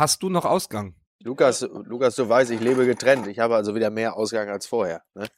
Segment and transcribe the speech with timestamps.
[0.00, 0.94] Hast du noch Ausgang?
[1.18, 3.26] Lukas, Lukas, du weißt, ich lebe getrennt.
[3.26, 5.04] Ich habe also wieder mehr Ausgang als vorher.
[5.14, 5.28] Ne?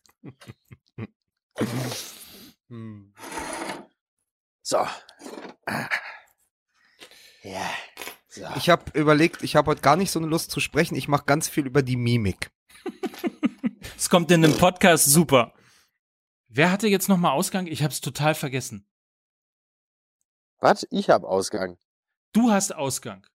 [2.68, 3.12] Hm.
[4.64, 4.76] So.
[7.42, 7.70] Ja.
[8.28, 8.46] So.
[8.54, 10.94] Ich habe überlegt, ich habe heute gar nicht so eine Lust zu sprechen.
[10.94, 12.52] Ich mache ganz viel über die Mimik.
[13.96, 15.52] Es kommt in den Podcast super.
[16.46, 17.66] Wer hatte jetzt nochmal Ausgang?
[17.66, 18.88] Ich habe es total vergessen.
[20.60, 20.86] Was?
[20.90, 21.78] Ich habe Ausgang.
[22.32, 23.26] Du hast Ausgang.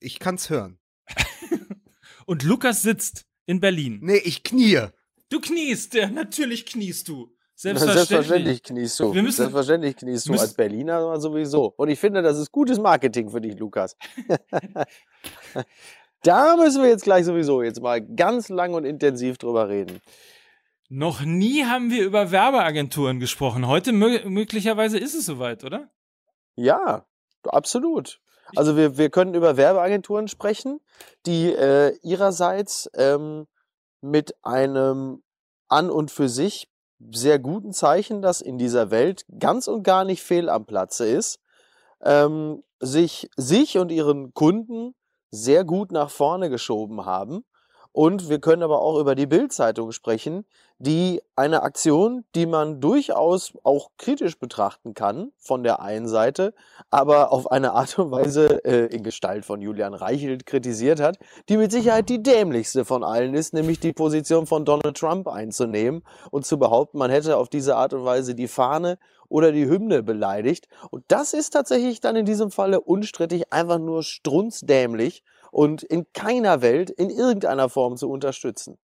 [0.00, 0.78] Ich kann's hören.
[2.26, 3.98] Und Lukas sitzt in Berlin.
[4.02, 4.86] Nee, ich knie.
[5.30, 7.34] Du kniest, ja, natürlich kniest du.
[7.54, 8.62] Selbstverständlich, Selbstverständlich.
[8.62, 9.14] kniest du.
[9.14, 11.74] Wir müssen- Selbstverständlich kniest du müssen- als Berliner aber sowieso.
[11.76, 13.96] Und ich finde, das ist gutes Marketing für dich, Lukas.
[16.22, 20.00] da müssen wir jetzt gleich sowieso jetzt mal ganz lang und intensiv drüber reden.
[20.88, 23.66] Noch nie haben wir über Werbeagenturen gesprochen.
[23.66, 25.90] Heute mö möglicherweise ist es soweit, oder?
[26.56, 27.06] Ja,
[27.44, 28.20] absolut.
[28.56, 30.80] Also wir, wir können über Werbeagenturen sprechen,
[31.26, 33.46] die äh, ihrerseits ähm,
[34.00, 35.22] mit einem
[35.68, 36.68] an und für sich
[37.10, 41.40] sehr guten Zeichen, das in dieser Welt ganz und gar nicht fehl am Platze ist,
[42.02, 44.94] ähm, sich, sich und ihren Kunden
[45.30, 47.44] sehr gut nach vorne geschoben haben.
[47.98, 50.44] Und wir können aber auch über die Bild-Zeitung sprechen,
[50.78, 56.54] die eine Aktion, die man durchaus auch kritisch betrachten kann, von der einen Seite,
[56.90, 61.56] aber auf eine Art und Weise äh, in Gestalt von Julian Reichelt kritisiert hat, die
[61.56, 66.46] mit Sicherheit die dämlichste von allen ist, nämlich die Position von Donald Trump einzunehmen und
[66.46, 70.68] zu behaupten, man hätte auf diese Art und Weise die Fahne oder die Hymne beleidigt.
[70.92, 76.62] Und das ist tatsächlich dann in diesem Falle unstrittig einfach nur strunzdämlich und in keiner
[76.62, 78.78] Welt in irgendeiner Form zu unterstützen.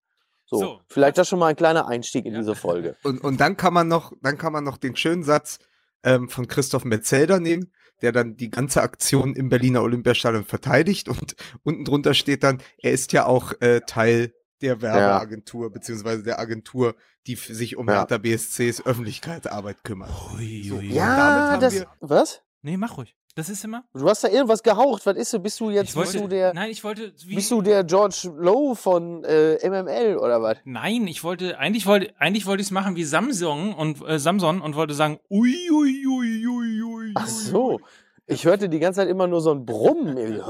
[0.45, 0.79] So, So.
[0.87, 2.39] vielleicht das schon mal ein kleiner Einstieg in Ja.
[2.39, 2.95] diese Folge.
[3.03, 5.57] Und, und dann kann man noch, dann kann man noch den schönen Satz
[6.03, 7.71] ähm, von Christoph Metzelder nehmen,
[8.03, 12.91] der dann die ganze Aktion im Berliner Olympiastadion verteidigt und unten drunter steht dann, er
[12.91, 17.99] ist ja auch äh, Teil der Werbeagentur, beziehungsweise der Agentur, die sich um Ja.
[17.99, 20.11] Hertha BSCs Öffentlichkeitsarbeit kümmert.
[20.35, 20.93] Ui, ui, ui.
[20.93, 21.17] Ja.
[21.17, 21.73] damit haben das.
[21.73, 22.41] wir- Was?
[22.61, 23.15] Nee, mach ruhig.
[23.35, 23.83] Das ist immer.
[23.93, 25.05] Du hast da irgendwas gehaucht.
[25.05, 25.39] Was ist du?
[25.39, 27.11] Bist du jetzt wollte, bist du der nein, ich wollte.
[27.25, 30.57] Wie, bist du der George Lowe von äh, MML oder was?
[30.63, 34.61] Nein, ich wollte, eigentlich wollte, eigentlich wollte ich es machen wie Samsung und äh, Samson
[34.61, 37.11] und wollte sagen, ui, ui, ui, ui, ui.
[37.15, 37.81] Ach so.
[38.25, 40.17] Ich hörte die ganze Zeit immer nur so ein Brummen.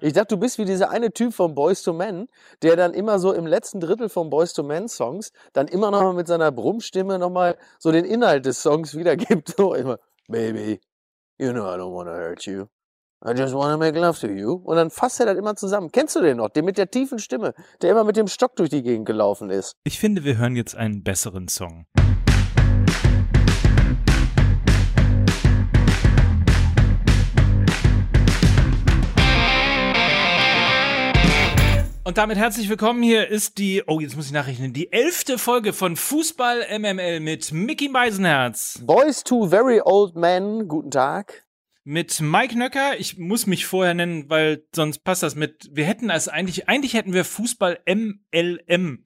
[0.00, 2.28] Ich dachte, du bist wie dieser eine Typ von Boys to Men,
[2.62, 6.02] der dann immer so im letzten Drittel von Boys to Men Songs dann immer noch
[6.02, 9.54] mal mit seiner Brummstimme noch mal so den Inhalt des Songs wiedergibt.
[9.56, 10.78] So immer, Baby,
[11.38, 12.68] you know I don't want to hurt you.
[13.24, 14.60] I just want to make love to you.
[14.64, 15.90] Und dann fasst er das immer zusammen.
[15.90, 16.50] Kennst du den noch?
[16.50, 19.74] Den mit der tiefen Stimme, der immer mit dem Stock durch die Gegend gelaufen ist.
[19.84, 21.86] Ich finde, wir hören jetzt einen besseren Song.
[32.08, 33.02] Und damit herzlich willkommen.
[33.02, 37.52] Hier ist die, oh, jetzt muss ich nachrechnen, die elfte Folge von Fußball MML mit
[37.52, 41.44] Mickey Beisenherz, Boys to Very Old Men, guten Tag.
[41.84, 42.98] mit Mike Nöcker.
[42.98, 46.94] Ich muss mich vorher nennen, weil sonst passt das mit, wir hätten es eigentlich, eigentlich
[46.94, 49.04] hätten wir Fußball MLM.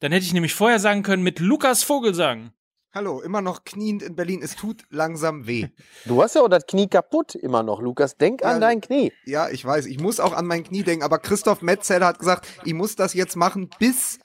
[0.00, 2.50] Dann hätte ich nämlich vorher sagen können, mit Lukas Vogelsang.
[2.94, 4.42] Hallo, immer noch kniend in Berlin.
[4.42, 5.68] Es tut langsam weh.
[6.04, 8.18] Du hast ja auch das Knie kaputt immer noch, Lukas.
[8.18, 9.10] Denk Ja, an dein Knie.
[9.24, 12.46] Ja, ich weiß, ich muss auch an mein Knie denken, aber Christoph Metzelder hat gesagt,
[12.64, 14.18] ich muss das jetzt machen bis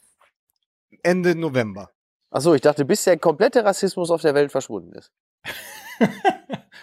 [1.01, 1.91] Ende November.
[2.29, 5.11] Achso, ich dachte, bis der komplette Rassismus auf der Welt verschwunden ist.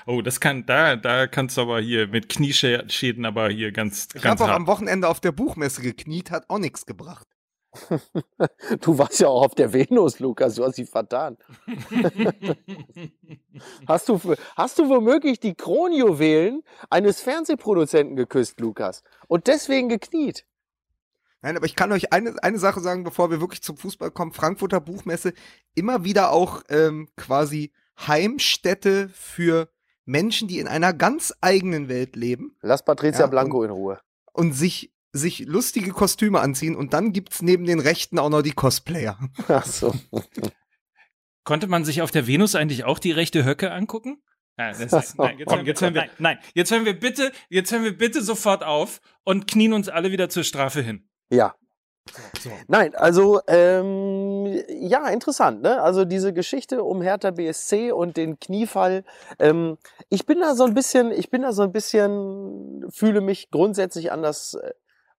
[0.06, 4.21] Oh, das kann, da, da kannst du aber hier mit Knieschäden aber hier ganz, Ich
[4.21, 7.27] ganz habe auch am Wochenende auf der Buchmesse gekniet, hat auch nichts gebracht.
[8.81, 10.55] Du warst ja auch auf der Venus, Lukas.
[10.55, 11.37] Du hast sie vertan.
[13.87, 14.21] Hast du,
[14.57, 19.03] hast du womöglich die Kronjuwelen eines Fernsehproduzenten geküsst, Lukas?
[19.29, 20.45] Und deswegen gekniet?
[21.43, 24.33] Nein, aber ich kann euch eine, eine Sache sagen, bevor wir wirklich zum Fußball kommen.
[24.33, 25.34] Frankfurter Buchmesse,
[25.75, 29.69] immer wieder auch ähm, quasi Heimstätte für
[30.05, 34.01] Menschen, die in einer ganz eigenen Welt leben Lass Patricia Ja, Blanco in Ruhe.
[34.33, 36.77] und sich, sich lustige Kostüme anziehen.
[36.77, 39.19] Und dann gibt's neben den Rechten auch noch die Cosplayer.
[39.49, 39.95] Ach so.
[41.45, 44.22] Konnte man sich auf der Venus eigentlich auch die rechte Höcke angucken?
[44.57, 47.72] Nein, ist, nein, jetzt, hören, jetzt hören wir, nein, nein, jetzt hören wir bitte, jetzt
[47.72, 51.09] hören wir bitte sofort auf und knien uns alle wieder zur Strafe hin.
[51.31, 51.55] Ja.
[52.39, 52.51] So.
[52.69, 55.81] Nein, also ähm, ja, interessant, ne?
[55.81, 59.05] Also diese Geschichte um Hertha BSC und den Kniefall.
[59.39, 59.78] Ähm,
[60.10, 64.13] ich bin da so ein bisschen, ich bin da so ein bisschen, fühle mich grundsätzlich
[64.13, 64.72] an das, äh,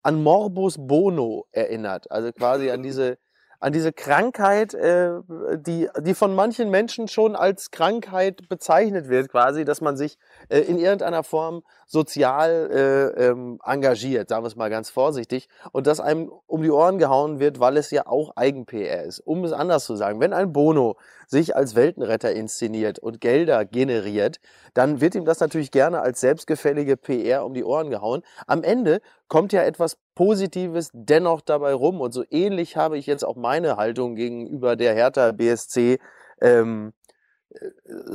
[0.06, 2.12] an Morbus Bono erinnert.
[2.12, 3.18] Also quasi an diese,
[3.60, 5.14] an diese Krankheit, äh,
[5.58, 10.20] die, die von manchen Menschen schon als Krankheit bezeichnet wird, quasi, dass man sich
[10.50, 15.88] äh, in irgendeiner Form sozial äh, ähm, engagiert, sagen wir es mal ganz vorsichtig, und
[15.88, 19.22] dass einem um die Ohren gehauen wird, weil es ja auch Eigen-PR ist.
[19.22, 20.98] Um es anders zu sagen, wenn ein Bono
[21.28, 24.40] sich als Weltenretter inszeniert und Gelder generiert,
[24.74, 28.22] dann wird ihm das natürlich gerne als selbstgefällige PR um die Ohren gehauen.
[28.48, 32.02] Am Ende kommt ja etwas Positives dennoch dabei rum.
[32.02, 36.00] Und so ähnlich habe ich jetzt auch meine Haltung gegenüber der Hertha BSC
[36.42, 36.94] ähm,
[37.50, 37.70] äh,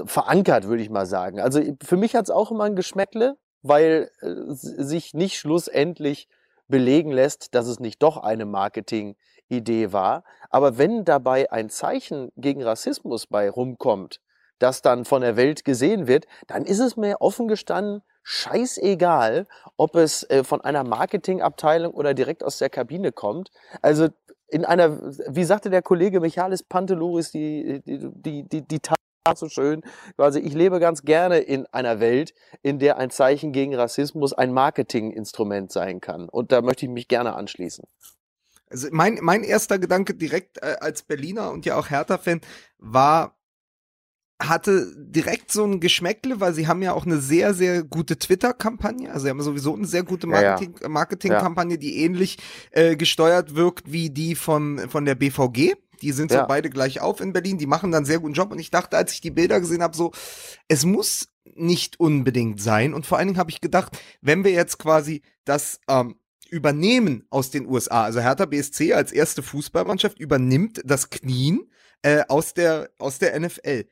[0.06, 1.40] verankert, würde ich mal sagen.
[1.40, 6.28] Also für mich hat es auch immer ein Geschmäckle, weil äh, sich nicht schlussendlich
[6.68, 8.46] belegen lässt, dass es nicht doch eine
[9.50, 10.24] Marketingidee war.
[10.50, 14.20] Aber wenn dabei ein Zeichen gegen Rassismus bei rumkommt,
[14.58, 19.46] das dann von der Welt gesehen wird, dann ist es mir offen gestanden scheißegal,
[19.78, 23.50] ob es äh, von einer Marketingabteilung oder direkt aus der Kabine kommt.
[23.80, 24.08] Also
[24.48, 25.00] in einer,
[25.34, 28.98] wie sagte der Kollege Michalis Pantelouris, die, die, die, die, die Tat
[29.34, 29.82] so schön.
[30.16, 34.52] quasi, ich lebe ganz gerne in einer Welt, in der ein Zeichen gegen Rassismus ein
[34.52, 36.28] Marketinginstrument sein kann.
[36.28, 37.84] Und da möchte ich mich gerne anschließen.
[38.70, 42.40] Also mein, mein erster Gedanke direkt äh, als Berliner und ja auch Hertha-Fan
[42.78, 43.36] war,
[44.40, 49.10] hatte direkt so ein Geschmäckle, weil sie haben ja auch eine sehr, sehr gute Twitter-Kampagne.
[49.10, 50.88] Also sie haben sowieso eine sehr gute Marketing, ja, ja.
[50.88, 52.38] Marketing-Kampagne, die ähnlich
[52.70, 55.74] äh, gesteuert wirkt wie die von, von der BVG.
[56.00, 56.42] Die sind ja.
[56.42, 58.50] so beide gleich auf in Berlin, die machen dann einen sehr guten Job.
[58.52, 60.12] Und ich dachte, als ich die Bilder gesehen habe, so,
[60.68, 62.94] es muss nicht unbedingt sein.
[62.94, 66.16] Und vor allen Dingen habe ich gedacht, wenn wir jetzt quasi das ähm,
[66.50, 71.70] übernehmen aus den USA, also Hertha BSC als erste Fußballmannschaft übernimmt das Knien
[72.02, 73.84] äh, aus der aus der NFL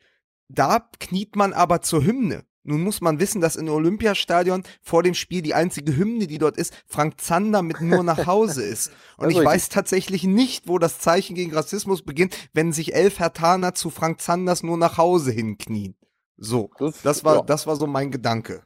[0.48, 2.44] da kniet man aber zur Hymne.
[2.64, 6.58] Nun muss man wissen, dass im Olympiastadion vor dem Spiel die einzige Hymne, die dort
[6.58, 8.90] ist, Frank Zander mit nur nach Hause ist.
[9.16, 13.74] Und ich weiß tatsächlich nicht, wo das Zeichen gegen Rassismus beginnt, wenn sich elf Hertaner
[13.74, 15.96] zu Frank Zanders nur nach Hause hinknien.
[16.36, 16.70] So,
[17.02, 18.64] das war, das war so mein Gedanke.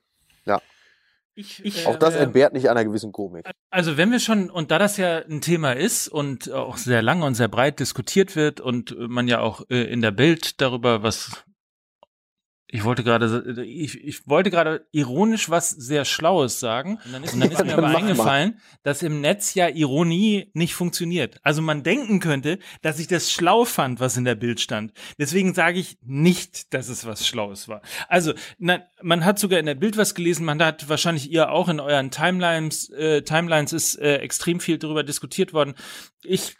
[1.34, 3.48] Ich, ich, auch das äh, entbehrt nicht einer gewissen Komik.
[3.70, 7.24] Also wenn wir schon, und da das ja ein Thema ist und auch sehr lange
[7.24, 11.44] und sehr breit diskutiert wird und man ja auch äh, in der Bild darüber was
[12.74, 16.98] ich wollte gerade, ich, ich wollte gerade ironisch was sehr Schlaues sagen.
[17.04, 20.74] Und dann ist, und dann ist mir aber eingefallen, dass im Netz ja Ironie nicht
[20.74, 21.38] funktioniert.
[21.42, 24.94] Also man denken könnte, dass ich das schlau fand, was in der Bild stand.
[25.18, 27.82] Deswegen sage ich nicht, dass es was Schlaues war.
[28.08, 31.68] Also, na, man hat sogar in der Bild was gelesen, man hat wahrscheinlich ihr auch
[31.68, 35.74] in euren Timelines, äh, Timelines ist äh, extrem viel darüber diskutiert worden.
[36.22, 36.56] Ich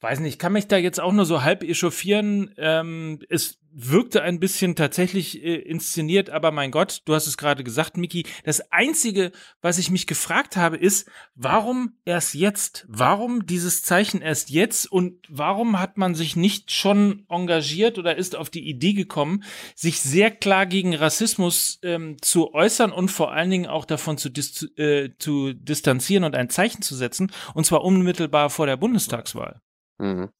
[0.00, 2.54] weiß nicht, kann mich da jetzt auch nur so halb echauffieren.
[2.56, 7.64] Ähm, es wirkte ein bisschen tatsächlich äh, inszeniert, aber mein Gott, du hast es gerade
[7.64, 8.26] gesagt, Miki.
[8.44, 12.86] Das Einzige, was ich mich gefragt habe, ist, warum erst jetzt?
[12.88, 14.90] Warum dieses Zeichen erst jetzt?
[14.90, 19.44] Und warum hat man sich nicht schon engagiert oder ist auf die Idee gekommen,
[19.74, 24.30] sich sehr klar gegen Rassismus ähm, zu äußern und vor allen Dingen auch davon zu,
[24.30, 27.32] dis äh, zu distanzieren und ein Zeichen zu setzen?
[27.54, 29.60] Und zwar unmittelbar vor der Bundestagswahl.
[29.98, 30.30] Mhm.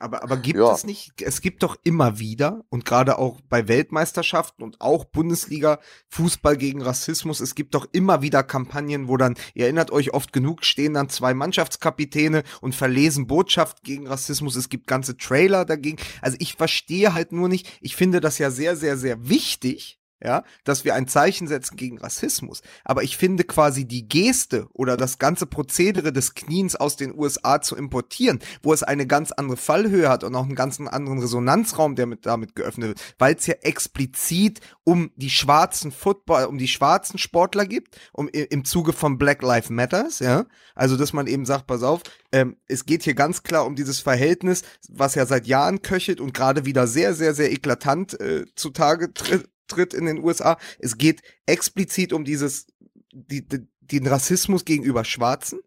[0.00, 0.72] Aber, aber gibt ja.
[0.72, 5.80] es nicht, es gibt doch immer wieder und gerade auch bei Weltmeisterschaften und auch Bundesliga
[6.08, 10.32] Fußball gegen Rassismus, es gibt doch immer wieder Kampagnen, wo dann, ihr erinnert euch oft
[10.32, 15.98] genug, stehen dann zwei Mannschaftskapitäne und verlesen Botschaft gegen Rassismus, es gibt ganze Trailer dagegen.
[16.22, 20.42] Also ich verstehe halt nur nicht, ich finde das ja sehr, sehr, sehr wichtig, ja,
[20.64, 22.62] dass wir ein Zeichen setzen gegen Rassismus.
[22.84, 27.60] Aber ich finde quasi die Geste oder das ganze Prozedere des Kniens aus den USA
[27.60, 31.94] zu importieren, wo es eine ganz andere Fallhöhe hat und auch einen ganz anderen Resonanzraum,
[31.94, 36.68] der mit damit geöffnet wird, weil es ja explizit um die schwarzen Football, um die
[36.68, 40.46] schwarzen Sportler gibt, um im Zuge von Black Lives Matters, ja.
[40.74, 42.02] Also, dass man eben sagt, pass auf,
[42.32, 46.34] ähm, es geht hier ganz klar um dieses Verhältnis, was ja seit Jahren köchelt und
[46.34, 50.58] gerade wieder sehr, sehr, sehr eklatant äh, zutage tritt tritt in den USA.
[50.78, 52.66] Es geht explizit um dieses,
[53.12, 55.60] die, die, den Rassismus gegenüber Schwarzen.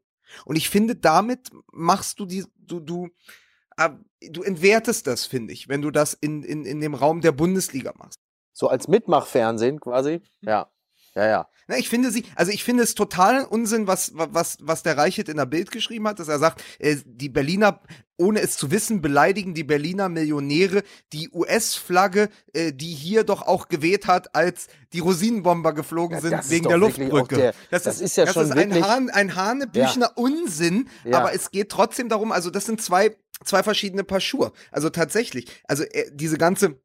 [0.46, 3.10] Und ich finde, damit machst du die, du, du,
[3.77, 3.89] äh,
[4.29, 7.93] du entwertest das, finde ich, wenn du das in, in, in dem Raum der Bundesliga
[7.98, 8.20] machst.
[8.53, 10.22] So als Mitmachfernsehen quasi?
[10.41, 10.72] Ja.
[11.15, 11.48] Ja, ja.
[11.68, 15.30] Na, ich finde sie, also ich finde es total Unsinn, was, was, was der Reichelt
[15.30, 17.82] in der Bild geschrieben hat, dass er sagt, äh, die Berliner,
[18.18, 23.68] ohne es zu wissen, beleidigen die Berliner Millionäre die US-Flagge, äh, die hier doch auch
[23.68, 27.36] geweht hat, als die Rosinenbomber geflogen ja, sind wegen der Luftbrücke.
[27.36, 30.12] Der, das, das, ist, ist ja das schon ist ein, Hahn, ein Hanebüchner ja.
[30.15, 31.18] Unsinn, ja.
[31.18, 34.51] aber es geht trotzdem darum, also das sind zwei, zwei verschiedene Paar Schuhe.
[34.72, 36.80] Also tatsächlich, also äh, diese ganze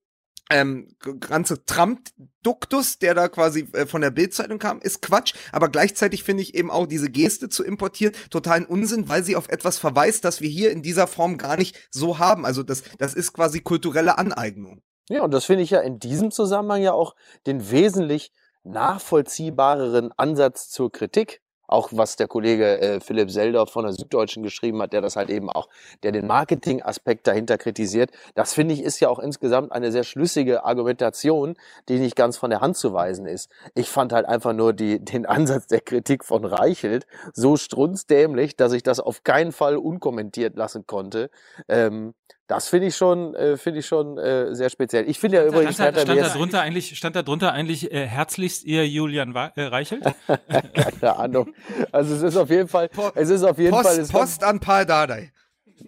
[0.51, 0.89] ähm,
[1.21, 5.35] ganze Trump-Duktus, der da quasi äh, von der Bildzeitung kam, ist Quatsch.
[5.53, 9.49] Aber gleichzeitig finde ich eben auch diese Geste zu importieren totalen Unsinn, weil sie auf
[9.49, 12.47] etwas verweist, das wir hier in dieser Form gar nicht so haben.
[12.47, 14.83] Also das, das ist quasi kulturelle Aneignung.
[15.09, 17.15] Ja, und das finde ich ja in diesem Zusammenhang ja auch
[17.47, 18.33] den wesentlich
[18.65, 21.41] nachvollziehbareren Ansatz zur Kritik.
[21.69, 25.31] Auch was der Kollege äh, Philipp Seldorf von der Süddeutschen geschrieben hat, der das halt
[25.31, 25.69] eben auch,
[26.03, 28.11] der den Marketingaspekt dahinter kritisiert.
[28.35, 31.55] Das finde ich ist ja auch insgesamt eine sehr schlüssige Argumentation,
[31.89, 33.51] die nicht ganz von der Hand zu weisen ist.
[33.75, 38.73] Ich fand halt einfach nur die, den Ansatz der Kritik von Reichelt so strunzdämlich, dass
[38.73, 41.31] ich das auf keinen Fall unkommentiert lassen konnte.
[41.69, 42.15] Ähm,
[42.47, 45.09] das finde ich schon, äh, finde ich schon äh, sehr speziell.
[45.09, 48.07] Ich finde ja übrigens stand, da, stand da drunter eigentlich, stand da drunter eigentlich äh,
[48.07, 50.05] herzlichst ihr Julian Wa äh, Reichelt?
[51.01, 51.53] Keine Ahnung.
[51.93, 53.99] Also es ist auf jeden Fall, es ist auf jeden Post, Fall.
[53.99, 55.33] Es Post an Paul Dardai.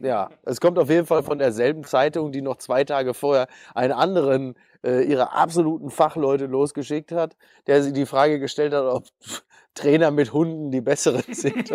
[0.00, 3.92] Ja, es kommt auf jeden Fall von derselben Zeitung, die noch zwei Tage vorher einen
[3.92, 7.36] anderen äh, ihrer absoluten Fachleute losgeschickt hat,
[7.66, 9.04] der sie die Frage gestellt hat, ob
[9.78, 11.72] Trainer mit Hunden die besseren sind.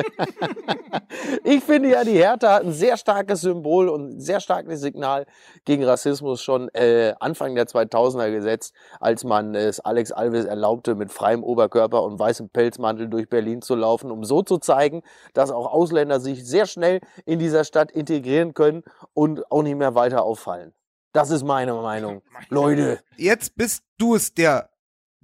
[1.44, 5.26] ich finde ja, die Hertha hat ein sehr starkes Symbol und ein sehr starkes Signal
[5.66, 11.12] gegen Rassismus schon äh, Anfang der 2000er gesetzt, als man es Alex Alves erlaubte, mit
[11.12, 15.02] freiem Oberkörper und weißem Pelzmantel durch Berlin zu laufen, um so zu zeigen,
[15.34, 18.84] dass auch Ausländer sich sehr schnell in dieser Stadt integrieren können
[19.14, 20.74] und auch nicht mehr weiter auffallen.
[21.14, 22.24] Das ist meine Meinung.
[22.50, 23.00] Leute.
[23.18, 24.73] Jetzt bist du es, der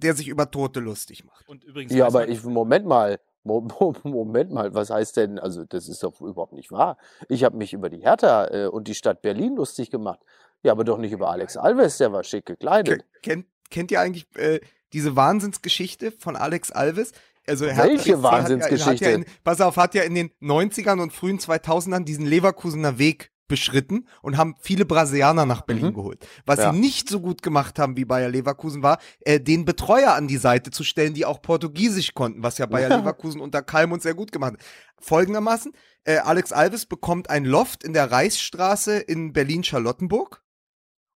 [0.02, 1.48] der sich über Tote lustig macht.
[1.48, 3.20] Und übrigens ja, aber ich, Moment mal.
[3.42, 6.98] Moment mal, was heißt denn, also das ist doch überhaupt nicht wahr.
[7.30, 10.20] Ich habe mich über die Hertha äh, und die Stadt Berlin lustig gemacht.
[10.62, 13.06] Ja, aber doch nicht über Alex Alves, der war schick gekleidet.
[13.22, 14.60] Kennt, kennt ihr eigentlich äh,
[14.92, 17.12] diese Wahnsinnsgeschichte von Alex Alves?
[17.46, 19.04] Also Welche Wahnsinnsgeschichte?
[19.04, 22.98] Ja, ja in, pass auf, hat ja in den 90ern und frühen 2000ern diesen Leverkusener
[22.98, 25.94] Weg beschritten und haben viele Brasilianer nach Berlin mhm.
[25.94, 26.26] geholt.
[26.46, 26.72] Was ja.
[26.72, 30.38] sie nicht so gut gemacht haben wie Bayer Leverkusen war, äh, den Betreuer an die
[30.38, 34.32] Seite zu stellen, die auch Portugiesisch konnten, was ja Bayer Leverkusen unter Kalmund sehr gut
[34.32, 34.60] gemacht hat.
[34.98, 35.72] Folgendermaßen,
[36.04, 40.42] äh, Alex Alves bekommt ein Loft in der Reichsstraße in Berlin-Charlottenburg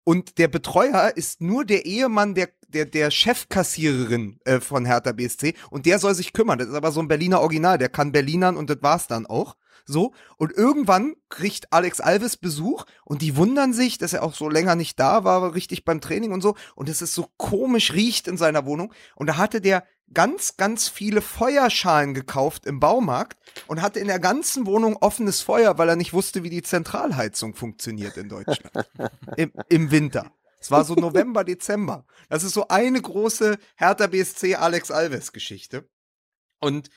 [0.03, 5.53] und der Betreuer ist nur der Ehemann der der, der Chefkassiererin äh, von Hertha BSC
[5.69, 6.57] und der soll sich kümmern.
[6.57, 9.55] Das ist aber so ein Berliner Original, der kann Berlinern und das war's dann auch.
[9.85, 10.13] So.
[10.37, 14.75] Und irgendwann kriegt Alex Alves Besuch und die wundern sich, dass er auch so länger
[14.75, 16.55] nicht da war, richtig beim Training und so.
[16.75, 18.93] Und es ist so komisch riecht in seiner Wohnung.
[19.15, 23.37] Und da hatte der ganz, ganz viele Feuerschalen gekauft im Baumarkt
[23.67, 27.55] und hatte in der ganzen Wohnung offenes Feuer, weil er nicht wusste, wie die Zentralheizung
[27.55, 28.89] funktioniert in Deutschland.
[29.37, 30.31] Im, Im Winter.
[30.59, 32.05] Es war so November, Dezember.
[32.29, 35.89] Das ist so eine große Hertha BSC Alex Alves Geschichte.
[36.59, 36.89] Und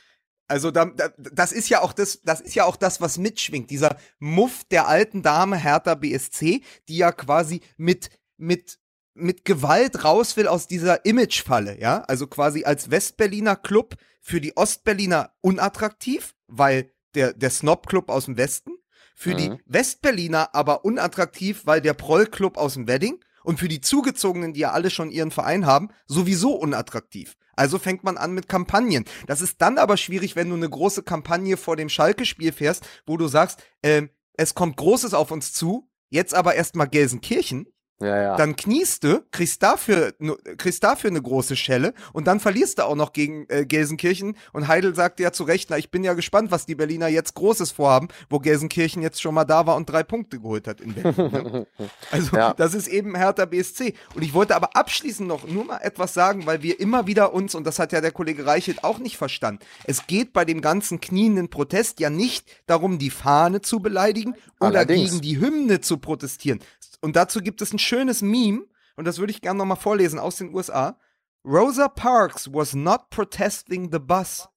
[0.48, 3.70] also da, da, das ist ja auch das, das ist ja auch das, was mitschwingt.
[3.70, 8.78] Dieser Muff der alten Dame Hertha BSC, die ja quasi mit mit
[9.14, 12.02] mit Gewalt raus will aus dieser Imagefalle, ja?
[12.02, 18.26] Also quasi als Westberliner Club für die Ostberliner unattraktiv, weil der der Snob Club aus
[18.26, 18.72] dem Westen,
[19.14, 19.36] für mhm.
[19.36, 24.52] die Westberliner aber unattraktiv, weil der Proll Club aus dem Wedding und für die Zugezogenen,
[24.52, 27.36] die ja alle schon ihren Verein haben, sowieso unattraktiv.
[27.56, 29.04] Also fängt man an mit Kampagnen.
[29.26, 33.16] Das ist dann aber schwierig, wenn du eine große Kampagne vor dem Schalke-Spiel fährst, wo
[33.16, 37.66] du sagst, ähm, es kommt Großes auf uns zu, jetzt aber erstmal Gelsenkirchen
[38.00, 38.36] ja, ja.
[38.36, 40.12] Dann kniest du, kriegst dafür,
[40.58, 44.36] kriegst dafür eine große Schelle und dann verlierst du auch noch gegen äh, Gelsenkirchen.
[44.52, 47.34] Und Heidel sagte ja zu Recht, na, ich bin ja gespannt, was die Berliner jetzt
[47.34, 50.92] Großes vorhaben, wo Gelsenkirchen jetzt schon mal da war und drei Punkte geholt hat in
[50.92, 51.32] Berlin.
[51.32, 51.66] Ne?
[52.10, 52.54] Also, ja.
[52.54, 53.94] das ist eben Hertha BSC.
[54.14, 57.54] Und ich wollte aber abschließend noch nur mal etwas sagen, weil wir immer wieder uns,
[57.54, 61.00] und das hat ja der Kollege Reichelt auch nicht verstanden, es geht bei dem ganzen
[61.00, 65.10] knienden Protest ja nicht darum, die Fahne zu beleidigen oder Allerdings.
[65.10, 66.60] gegen die Hymne zu protestieren,
[67.06, 70.38] und dazu gibt es ein schönes Meme, und das würde ich gerne nochmal vorlesen aus
[70.38, 70.98] den USA.
[71.44, 74.48] Rosa Parks was not protesting the bus.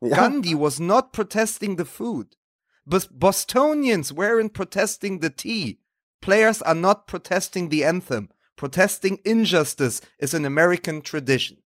[0.00, 0.16] Ja.
[0.16, 2.36] Gandhi was not protesting the food.
[2.84, 5.78] Bos Bostonians weren't protesting the tea.
[6.20, 8.30] Players are not protesting the anthem.
[8.56, 11.58] Protesting injustice is an American tradition.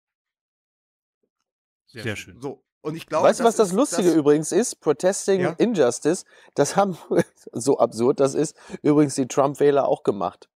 [1.85, 2.41] Sehr, Sehr schön.
[2.41, 2.64] So.
[2.85, 4.79] Und ich glaube, weißt du, was das Lustige das übrigens ist?
[4.79, 5.55] Protesting ja?
[5.57, 6.23] Injustice,
[6.53, 6.95] das haben,
[7.51, 10.49] so absurd das ist, übrigens die Trump-Wähler auch gemacht.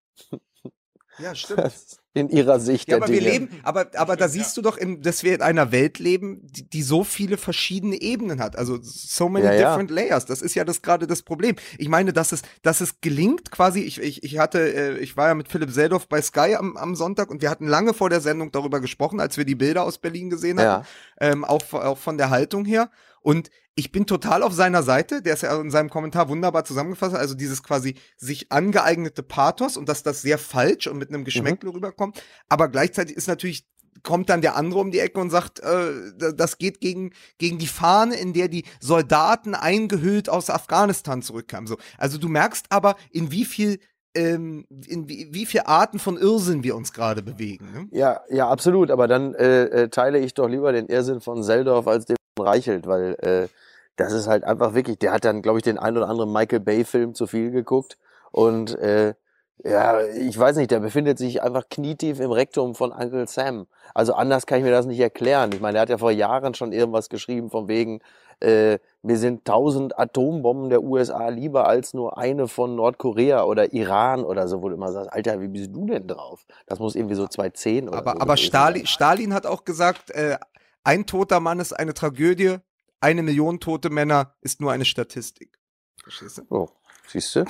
[1.18, 1.99] Ja, stimmt.
[2.12, 2.88] In ihrer Sicht.
[2.88, 3.20] Ja, aber Dinge.
[3.20, 6.40] wir leben, aber, aber da siehst du doch, in, dass wir in einer Welt leben,
[6.42, 8.56] die, die so viele verschiedene Ebenen hat.
[8.56, 9.96] Also so many ja, different ja.
[9.96, 10.26] layers.
[10.26, 11.54] Das ist ja das gerade das Problem.
[11.78, 15.28] Ich meine, dass es, dass es gelingt, quasi, ich, ich, ich hatte, äh, ich war
[15.28, 18.20] ja mit Philipp Seldorf bei Sky am, am Sonntag und wir hatten lange vor der
[18.20, 20.84] Sendung darüber gesprochen, als wir die Bilder aus Berlin gesehen haben.
[21.20, 21.30] Ja.
[21.30, 22.90] Ähm, auch, auch von der Haltung her.
[23.20, 27.14] Und ich bin total auf seiner Seite, der ist ja in seinem Kommentar wunderbar zusammengefasst,
[27.14, 31.68] also dieses quasi sich angeeignete Pathos und dass das sehr falsch und mit einem Geschmäckle
[31.68, 31.76] mhm.
[31.76, 32.22] rüberkommt.
[32.48, 33.66] Aber gleichzeitig ist natürlich
[34.02, 37.66] kommt dann der andere um die Ecke und sagt, äh, das geht gegen, gegen die
[37.66, 41.66] Fahne, in der die Soldaten eingehüllt aus Afghanistan zurückkamen.
[41.66, 41.76] So.
[41.98, 43.78] Also du merkst aber, in wie viel
[44.14, 47.70] ähm, in wie, wie viele Arten von Irrsinn wir uns gerade bewegen.
[47.72, 47.88] Ne?
[47.92, 48.90] Ja, ja, absolut.
[48.90, 52.86] Aber dann äh, äh, teile ich doch lieber den Irrsinn von Seldorf als den Reichelt,
[52.86, 53.48] weil äh,
[53.96, 56.60] das ist halt einfach wirklich, der hat dann, glaube ich, den ein oder anderen Michael
[56.60, 57.98] Bay-Film zu viel geguckt.
[58.32, 59.14] Und äh,
[59.62, 63.66] ja, ich weiß nicht, der befindet sich einfach knietief im Rektum von Uncle Sam.
[63.94, 65.50] Also anders kann ich mir das nicht erklären.
[65.52, 68.00] Ich meine, er hat ja vor Jahren schon irgendwas geschrieben von wegen,
[68.40, 74.24] äh, mir sind tausend Atombomben der USA lieber als nur eine von Nordkorea oder Iran
[74.24, 76.46] oder so, wo du immer sagst, Alter, wie bist du denn drauf?
[76.66, 80.38] Das muss irgendwie so 2010 oder aber, so Aber Stalin, Stalin hat auch gesagt, äh,
[80.84, 82.58] ein toter Mann ist eine Tragödie,
[83.00, 85.58] eine Million tote Männer ist nur eine Statistik.
[86.02, 86.42] Verstehst du?
[86.50, 86.68] Oh,
[87.06, 87.44] siehst du?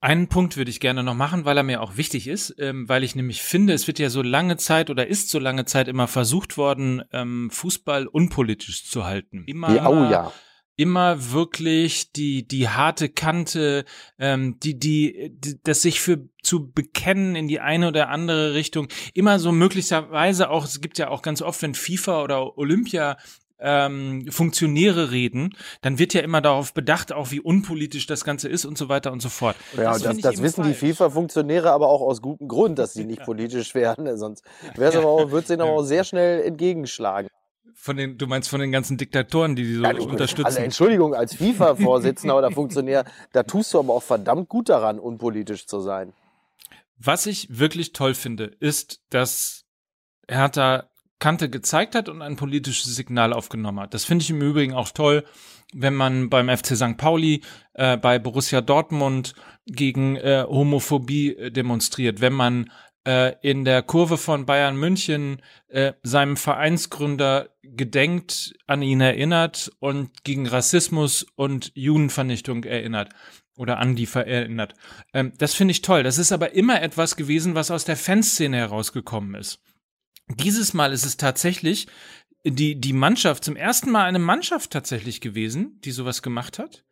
[0.00, 3.04] Einen Punkt würde ich gerne noch machen, weil er mir auch wichtig ist, ähm, weil
[3.04, 6.08] ich nämlich finde, es wird ja so lange Zeit oder ist so lange Zeit immer
[6.08, 9.44] versucht worden, ähm, Fußball unpolitisch zu halten.
[9.46, 10.32] Immer, ja, oh ja.
[10.76, 13.84] Immer wirklich die die harte Kante,
[14.18, 18.88] ähm, die, die die das sich für zu bekennen in die eine oder andere Richtung,
[19.14, 20.64] immer so möglicherweise auch.
[20.64, 23.16] Es gibt ja auch ganz oft, wenn FIFA oder Olympia
[23.64, 28.64] ähm, Funktionäre reden, dann wird ja immer darauf bedacht, auch wie unpolitisch das Ganze ist
[28.64, 29.56] und so weiter und so fort.
[29.72, 30.78] Und ja, das, das, das wissen falsch.
[30.80, 33.24] die FIFA-Funktionäre aber auch aus gutem Grund, dass sie nicht ja.
[33.24, 37.28] politisch werden, sonst wäre es aber auch, wird es ihnen aber auch sehr schnell entgegenschlagen.
[37.76, 40.46] Von den, du meinst von den ganzen Diktatoren, die die so ja, unterstützen?
[40.46, 45.66] Also Entschuldigung, als FIFA-Vorsitzender oder Funktionär, da tust du aber auch verdammt gut daran, unpolitisch
[45.66, 46.12] zu sein.
[46.98, 49.64] Was ich wirklich toll finde, ist, dass
[50.28, 50.88] Hertha
[51.18, 53.94] Kante gezeigt hat und ein politisches Signal aufgenommen hat.
[53.94, 55.24] Das finde ich im Übrigen auch toll,
[55.72, 56.96] wenn man beim FC St.
[56.96, 59.34] Pauli, äh, bei Borussia Dortmund
[59.66, 62.70] gegen äh, Homophobie äh, demonstriert, wenn man
[63.06, 70.24] äh, in der Kurve von Bayern München äh, seinem Vereinsgründer gedenkt, an ihn erinnert und
[70.24, 73.10] gegen Rassismus und Judenvernichtung erinnert
[73.56, 74.74] oder an die erinnert.
[75.12, 76.02] Ähm, das finde ich toll.
[76.02, 79.60] Das ist aber immer etwas gewesen, was aus der Fanszene herausgekommen ist.
[80.28, 81.86] Dieses Mal ist es tatsächlich
[82.44, 86.84] die, die Mannschaft, zum ersten Mal eine Mannschaft tatsächlich gewesen, die sowas gemacht hat.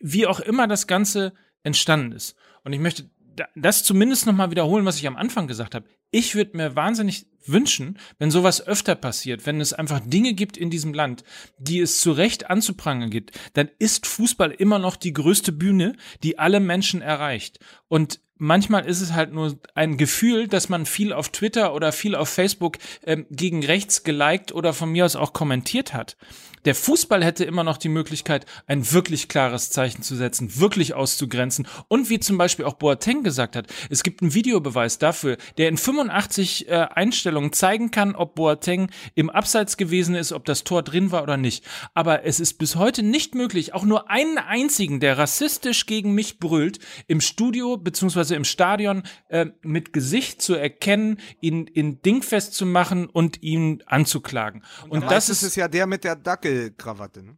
[0.00, 2.36] Wie auch immer das Ganze entstanden ist.
[2.62, 3.10] Und ich möchte
[3.54, 5.86] das zumindest nochmal wiederholen, was ich am Anfang gesagt habe.
[6.10, 10.70] Ich würde mir wahnsinnig wünschen, wenn sowas öfter passiert, wenn es einfach Dinge gibt in
[10.70, 11.24] diesem Land,
[11.58, 16.38] die es zu Recht anzuprangern gibt, dann ist Fußball immer noch die größte Bühne, die
[16.38, 17.58] alle Menschen erreicht.
[17.88, 22.14] Und manchmal ist es halt nur ein Gefühl, dass man viel auf Twitter oder viel
[22.14, 26.16] auf Facebook ähm, gegen rechts geliked oder von mir aus auch kommentiert hat.
[26.64, 31.66] Der Fußball hätte immer noch die Möglichkeit, ein wirklich klares Zeichen zu setzen, wirklich auszugrenzen.
[31.88, 35.76] Und wie zum Beispiel auch Boateng gesagt hat, es gibt einen Videobeweis dafür, der in
[35.76, 41.10] 85 äh, Einstellungen zeigen kann, ob Boateng im Abseits gewesen ist, ob das Tor drin
[41.10, 41.64] war oder nicht.
[41.92, 46.38] Aber es ist bis heute nicht möglich, auch nur einen einzigen, der rassistisch gegen mich
[46.38, 52.64] brüllt, im Studio beziehungsweise im Stadion äh, mit Gesicht zu erkennen, ihn in Dingfest zu
[52.64, 54.62] machen und ihn anzuklagen.
[54.88, 57.36] Und, und das ist es ja der mit der Dackel Krawatte, ne?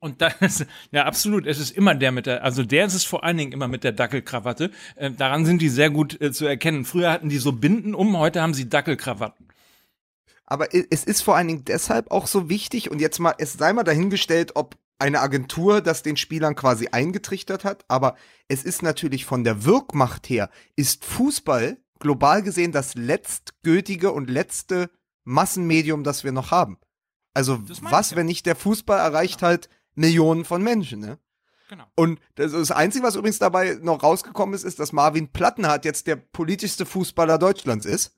[0.00, 1.46] Und das ist, ja, absolut.
[1.46, 3.84] Es ist immer der mit der, also der ist es vor allen Dingen immer mit
[3.84, 4.70] der Dackelkrawatte.
[4.96, 6.84] Äh, daran sind die sehr gut äh, zu erkennen.
[6.84, 9.48] Früher hatten die so Binden um, heute haben sie Dackelkrawatten.
[10.46, 13.72] Aber es ist vor allen Dingen deshalb auch so wichtig und jetzt mal, es sei
[13.74, 18.16] mal dahingestellt, ob eine Agentur das den Spielern quasi eingetrichtert hat, aber
[18.48, 24.90] es ist natürlich von der Wirkmacht her, ist Fußball global gesehen das letztgültige und letzte
[25.24, 26.78] Massenmedium, das wir noch haben.
[27.38, 29.50] Also was, wenn nicht der Fußball erreicht genau.
[29.50, 31.18] halt Millionen von Menschen, ne?
[31.70, 31.84] Genau.
[31.94, 36.08] Und das, das, Einzige, was übrigens dabei noch rausgekommen ist, ist, dass Marvin Plattenhardt jetzt
[36.08, 38.16] der politischste Fußballer Deutschlands ist.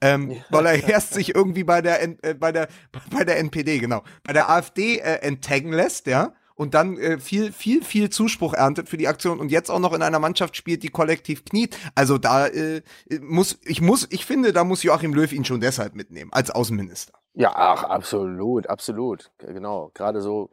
[0.00, 0.38] Ähm, ja.
[0.50, 2.66] Weil er erst sich irgendwie bei der, äh, bei der,
[3.12, 7.52] bei der NPD, genau, bei der AfD äh, enttaggen lässt, ja, und dann äh, viel,
[7.52, 10.82] viel, viel Zuspruch erntet für die Aktion und jetzt auch noch in einer Mannschaft spielt,
[10.82, 11.78] die kollektiv kniet.
[11.94, 12.82] Also da äh,
[13.20, 17.12] muss, ich muss, ich finde, da muss Joachim Löw ihn schon deshalb mitnehmen, als Außenminister.
[17.36, 19.30] Ja, ach, absolut, absolut.
[19.38, 19.90] Genau.
[19.92, 20.48] Gerade so,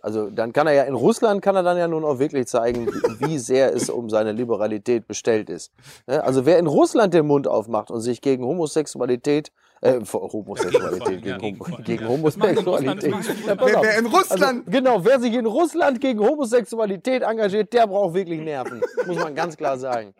[0.00, 2.86] also dann kann er ja in Russland kann er dann ja nun auch wirklich zeigen,
[3.18, 5.70] wie sehr es um seine Liberalität bestellt ist.
[6.06, 6.24] Ne?
[6.24, 11.84] Also wer in Russland den Mund aufmacht und sich gegen Homosexualität äh, Homosexualität, gegen, gegen,
[11.84, 13.12] gegen Homosexualität.
[13.46, 14.42] Ja, wer, wer, in Russland.
[14.42, 18.80] Also, genau, wer sich in Russland gegen Homosexualität engagiert, der braucht wirklich Nerven.
[19.06, 20.14] Muss man ganz klar sagen.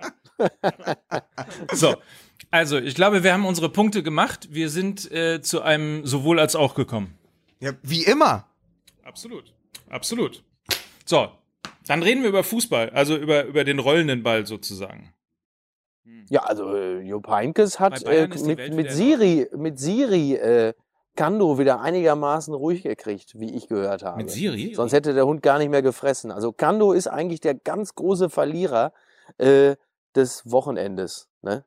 [1.73, 1.95] so,
[2.55, 4.47] also, ich glaube, wir haben unsere Punkte gemacht.
[4.53, 7.19] Wir sind äh, zu einem sowohl als auch gekommen.
[7.59, 8.47] Ja, wie immer.
[9.03, 9.53] Absolut.
[9.90, 10.45] Absolut.
[11.05, 11.31] So,
[11.88, 15.12] dann reden wir über Fußball, also über, über den rollenden Ball sozusagen.
[16.31, 20.75] Ja, also äh, Jupp Heynckes hat äh, mit, mit Siri, mit Siri äh,
[21.17, 24.19] Kando wieder einigermaßen ruhig gekriegt, wie ich gehört habe.
[24.19, 24.75] Mit Siri?
[24.77, 26.31] Sonst hätte der Hund gar nicht mehr gefressen.
[26.31, 28.93] Also Kando ist eigentlich der ganz große Verlierer
[29.38, 29.75] äh,
[30.14, 31.29] des Wochenendes.
[31.43, 31.64] Ne?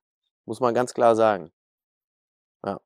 [0.48, 1.52] Muss man ganz klar sagen.
[2.66, 2.80] Ja.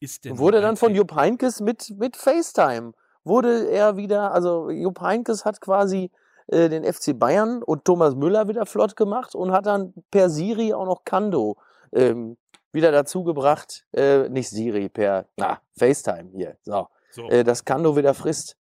[0.00, 2.92] Ist denn Wurde dann von Jupp Heynckes mit, mit FaceTime,
[3.24, 6.12] wurde er wieder, also Jupp Heynckes hat quasi
[6.46, 10.72] äh, den FC Bayern und Thomas Müller wieder flott gemacht und hat dann per Siri
[10.72, 11.56] auch noch Kando
[11.92, 12.36] ähm,
[12.72, 17.28] wieder dazu gebracht, äh, nicht Siri, per na, FaceTime hier, so, so.
[17.30, 18.56] Äh, dass Kando wieder frisst.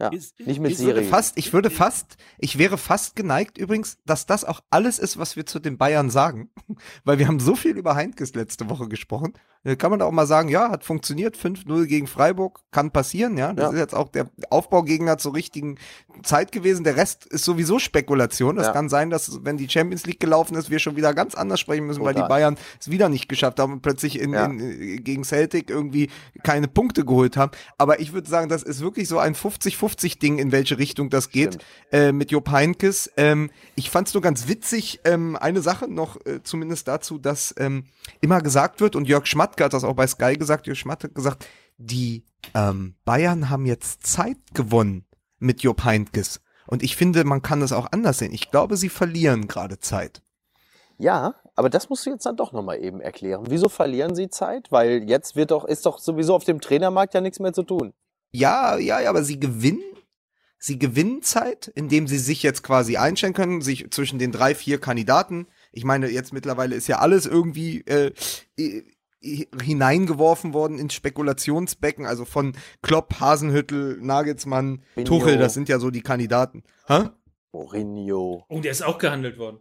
[0.00, 1.04] Ja, Ist- nicht mit Ich würde Siri.
[1.10, 5.36] fast, ich würde fast, ich wäre fast geneigt übrigens, dass das auch alles ist, was
[5.36, 6.48] wir zu den Bayern sagen.
[7.04, 9.34] Weil wir haben so viel über Heinkes letzte Woche gesprochen.
[9.62, 13.36] Da kann man da auch mal sagen, ja, hat funktioniert, 5-0 gegen Freiburg, kann passieren,
[13.36, 13.52] ja.
[13.52, 13.70] Das Ja.
[13.72, 15.76] ist jetzt auch der Aufbaugegner zur richtigen
[16.22, 16.82] Zeit gewesen.
[16.82, 18.56] Der Rest ist sowieso Spekulation.
[18.56, 18.72] Es Ja.
[18.72, 21.86] kann sein, dass, wenn die Champions League gelaufen ist, wir schon wieder ganz anders sprechen
[21.86, 22.28] müssen, weil die Total.
[22.28, 26.08] Bayern es wieder nicht geschafft haben und plötzlich in, in, äh, gegen Celtic irgendwie
[26.42, 27.52] keine Punkte geholt haben.
[27.76, 29.34] Aber ich würde sagen, das ist wirklich so ein
[29.90, 31.58] 50-50-Ding, in welche Richtung das geht
[31.92, 33.10] äh, mit Jupp Heynckes.
[33.16, 37.54] Ähm, ich fand es nur ganz witzig, ähm, eine Sache noch äh, zumindest dazu, dass
[37.58, 37.84] ähm,
[38.20, 41.14] immer gesagt wird, und Jörg Schmatke hat das auch bei Sky gesagt, Jörg Schmatke hat
[41.14, 41.46] gesagt,
[41.78, 42.24] die
[42.54, 45.04] ähm, Bayern haben jetzt Zeit gewonnen
[45.38, 46.40] mit Jupp Heynckes.
[46.66, 48.32] Und ich finde, man kann das auch anders sehen.
[48.32, 50.22] Ich glaube, sie verlieren gerade Zeit.
[50.98, 53.46] Ja, aber das musst du jetzt dann doch nochmal eben erklären.
[53.48, 54.70] Wieso verlieren sie Zeit?
[54.70, 57.92] Weil jetzt wird doch, ist doch sowieso auf dem Trainermarkt ja nichts mehr zu tun.
[58.32, 59.82] Ja, ja, ja, aber sie gewinnen.
[60.62, 64.78] Sie gewinnen Zeit, indem sie sich jetzt quasi einstellen können, sich zwischen den drei, vier
[64.78, 65.46] Kandidaten.
[65.72, 68.12] Ich meine, jetzt mittlerweile ist ja alles irgendwie äh,
[69.22, 75.08] hineingeworfen worden ins Spekulationsbecken, also von Klopp, Hasenhüttel, Nagelsmann, Binio.
[75.08, 76.62] Tuchel, das sind ja so die Kandidaten.
[76.86, 77.08] Hä?
[77.52, 78.44] Mourinho.
[78.48, 79.60] Oh, der ist auch gehandelt worden.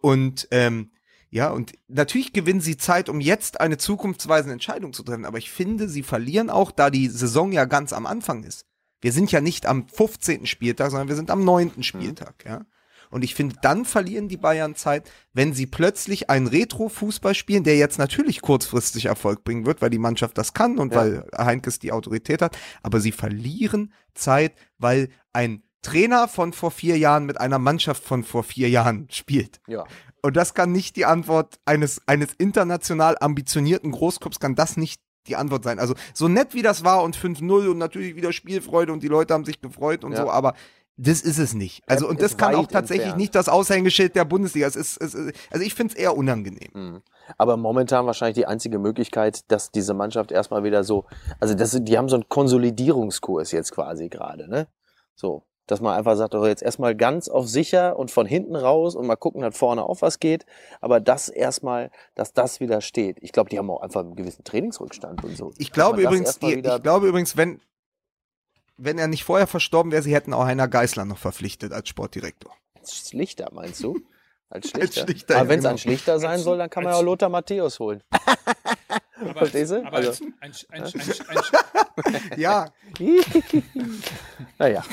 [0.00, 0.92] Und ähm,
[1.34, 5.24] ja, und natürlich gewinnen sie Zeit, um jetzt eine zukunftsweisende Entscheidung zu treffen.
[5.24, 8.66] Aber ich finde, sie verlieren auch, da die Saison ja ganz am Anfang ist.
[9.00, 10.44] Wir sind ja nicht am 15.
[10.44, 11.82] Spieltag, sondern wir sind am 9.
[11.82, 12.66] Spieltag, ja.
[13.10, 17.76] Und ich finde, dann verlieren die Bayern Zeit, wenn sie plötzlich einen Retro-Fußball spielen, der
[17.76, 20.98] jetzt natürlich kurzfristig Erfolg bringen wird, weil die Mannschaft das kann und Ja.
[20.98, 22.58] weil Heinkes die Autorität hat.
[22.82, 28.22] Aber sie verlieren Zeit, weil ein Trainer von vor vier Jahren mit einer Mannschaft von
[28.22, 29.60] vor vier Jahren spielt.
[29.66, 29.84] Ja.
[30.22, 35.36] Und das kann nicht die Antwort eines, eines international ambitionierten Großclubs, kann das nicht die
[35.36, 35.78] Antwort sein.
[35.78, 39.34] Also so nett wie das war und 5-0 und natürlich wieder Spielfreude und die Leute
[39.34, 40.22] haben sich gefreut und Ja.
[40.22, 40.54] so, aber
[40.96, 41.82] das ist es nicht.
[41.86, 43.20] Also und das kann auch tatsächlich entfernt.
[43.20, 44.66] nicht das Aushängeschild der Bundesliga.
[44.66, 46.70] Es ist, es ist also ich finde es eher unangenehm.
[46.72, 47.02] Mhm.
[47.38, 51.06] Aber momentan wahrscheinlich die einzige Möglichkeit, dass diese Mannschaft erstmal wieder so,
[51.40, 54.68] also das, die haben so einen Konsolidierungskurs jetzt quasi gerade, ne?
[55.14, 58.94] So, dass man einfach sagt, oh, jetzt erstmal ganz auf sicher und von hinten raus
[58.94, 60.46] und mal gucken, dass vorne auf was geht.
[60.80, 63.16] Aber das erstmal, dass das wieder steht.
[63.20, 65.52] Ich glaube, die haben auch einfach einen gewissen Trainingsrückstand und so.
[65.58, 67.60] Ich glaube übrigens, die, ich glaube übrigens, wenn
[68.76, 72.52] wenn er nicht vorher verstorben wäre, sie hätten auch Heiner Geißler noch verpflichtet als Sportdirektor.
[72.88, 74.00] Schlichter, meinst du?
[74.48, 75.00] Als Als Schlichter.
[75.02, 75.74] Schlichter, Aber ja, wenn es genau.
[75.74, 78.02] ein Schlichter sein Als- soll, dann kann man ja als- auch Lothar Matthäus holen.
[79.22, 79.84] Aber Verstehst du?
[79.84, 82.72] Aber Also- als ein, ein, ein, ein, ein, Ja,
[84.58, 84.84] naja,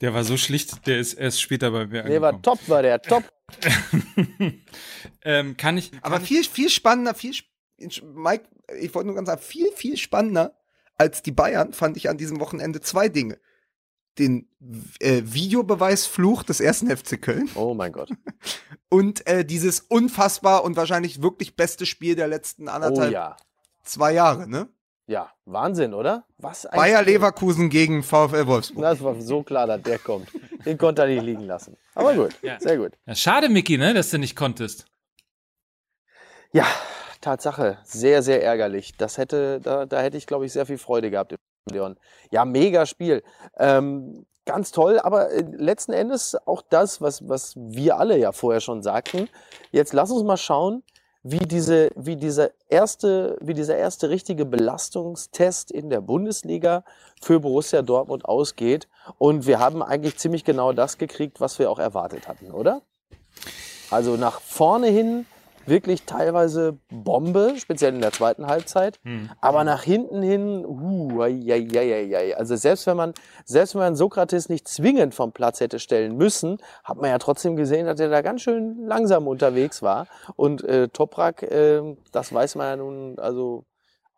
[0.00, 3.00] der war so schlicht, der ist erst später bei mir nee, war top, war der
[3.02, 3.24] top.
[5.22, 7.34] ähm, kann ich, aber kann ich viel viel spannender, viel
[8.02, 8.44] Mike,
[8.80, 10.54] ich wollte nur ganz sagen, viel viel spannender
[10.98, 13.38] als die Bayern fand ich an diesem Wochenende zwei Dinge.
[14.18, 14.48] Den
[15.00, 18.10] äh, Videobeweisfluch des ersten FC Köln Oh mein Gott.
[18.88, 23.36] und äh, dieses unfassbar und wahrscheinlich wirklich beste Spiel der letzten Oh anderthalb, ja.
[23.84, 24.68] zwei Jahre, ne?
[25.06, 26.24] Ja, Wahnsinn, oder?
[26.36, 27.14] Was ein Bayer Spiel.
[27.14, 28.82] Leverkusen gegen VfL Wolfsburg.
[28.82, 30.28] Das war so klar, dass der kommt.
[30.66, 31.78] Den konnte er nicht liegen lassen.
[31.94, 32.60] Aber gut, Ja.
[32.60, 32.92] sehr gut.
[33.06, 34.84] ja, schade, Micky, ne, dass du nicht konntest.
[36.52, 36.66] Ja,
[37.20, 38.96] Tatsache, sehr, sehr ärgerlich.
[38.96, 41.96] Das hätte, da, da hätte ich, glaube ich, sehr viel Freude gehabt im Leon.
[42.30, 43.22] Ja, mega Spiel.
[43.58, 48.60] Ähm, ganz toll, aber äh, letzten Endes auch das, was, was wir alle ja vorher
[48.60, 49.28] schon sagten.
[49.70, 50.82] Jetzt lass uns mal schauen,
[51.22, 56.84] wie diese, wie dieser erste, wie dieser erste richtige Belastungstest in der Bundesliga
[57.20, 58.88] für Borussia Dortmund ausgeht.
[59.18, 62.82] Und wir haben eigentlich ziemlich genau das gekriegt, was wir auch erwartet hatten, oder?
[63.90, 65.26] Also nach vorne hin
[65.68, 68.98] wirklich teilweise Bombe, speziell in der zweiten Halbzeit.
[69.04, 69.30] Hm.
[69.40, 73.80] Aber nach hinten hin, uh, ai, ai, ai, ai, also selbst wenn man, selbst wenn
[73.80, 78.00] man Sokrates nicht zwingend vom Platz hätte stellen müssen, hat man ja trotzdem gesehen, dass
[78.00, 80.06] er da ganz schön langsam unterwegs war.
[80.36, 83.64] Und äh, Toprak, äh, das weiß man ja nun, also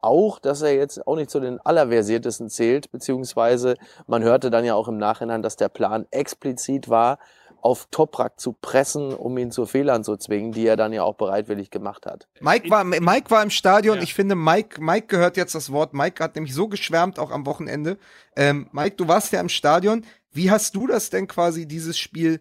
[0.02, 4.74] auch, dass er jetzt auch nicht zu den allerversiertesten zählt, beziehungsweise man hörte dann ja
[4.74, 7.18] auch im Nachhinein, dass der Plan explizit war,
[7.62, 11.14] auf Toprak zu pressen, um ihn zu Fehlern zu zwingen, die er dann ja auch
[11.14, 12.28] bereitwillig gemacht hat.
[12.40, 13.96] Mike war, Mike war im Stadion.
[13.96, 14.02] Ja.
[14.02, 15.94] Ich finde, Mike, Mike gehört jetzt das Wort.
[15.94, 17.98] Mike hat nämlich so geschwärmt, auch am Wochenende.
[18.36, 20.04] Ähm, Mike, du warst ja im Stadion.
[20.32, 22.40] Wie hast du das denn quasi, dieses Spiel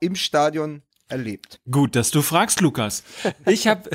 [0.00, 1.60] im Stadion erlebt?
[1.70, 3.02] Gut, dass du fragst, Lukas.
[3.46, 3.90] Ich habe,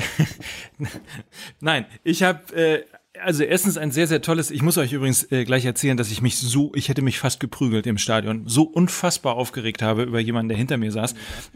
[1.60, 2.84] nein, ich habe äh,
[3.22, 6.22] also erstens ein sehr, sehr tolles, ich muss euch übrigens äh, gleich erzählen, dass ich
[6.22, 10.50] mich so, ich hätte mich fast geprügelt im Stadion, so unfassbar aufgeregt habe über jemanden,
[10.50, 11.14] der hinter mir saß.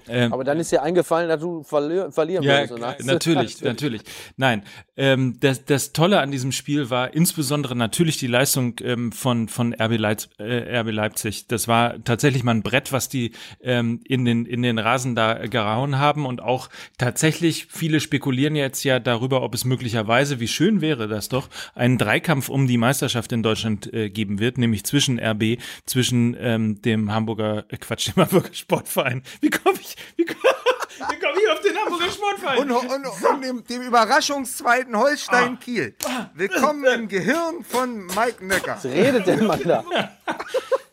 [0.08, 2.72] Ähm, Aber dann ist dir eingefallen, dass du verli verlieren ja, würdest.
[2.72, 2.96] Oder?
[3.02, 4.02] Natürlich, natürlich.
[4.36, 4.62] Nein,
[4.96, 9.74] ähm, das, das Tolle an diesem Spiel war insbesondere natürlich die Leistung ähm, von, von
[9.74, 11.46] RB, Leipz äh, RB Leipzig.
[11.48, 15.46] Das war tatsächlich mal ein Brett, was die ähm, in, den, in den Rasen da
[15.46, 16.68] gerauen haben und auch
[16.98, 21.98] tatsächlich, viele spekulieren jetzt ja darüber, ob es möglicherweise, wie schön wäre das doch, einen
[21.98, 27.12] Dreikampf um die Meisterschaft in Deutschland äh, geben wird, nämlich zwischen RB, zwischen ähm, dem
[27.12, 29.22] Hamburger, äh, Quatsch, dem Hamburger Sportverein.
[29.40, 30.40] Wie komme ich, wie komme
[30.98, 32.58] wie komm ich auf den Hamburger Sportverein?
[32.58, 35.58] Und, und, und dem, dem Überraschungszweiten Holstein ah.
[35.62, 35.94] Kiel.
[36.34, 38.76] Willkommen im Gehirn von Mike Nöcker.
[38.76, 39.84] Was redet der Mann da?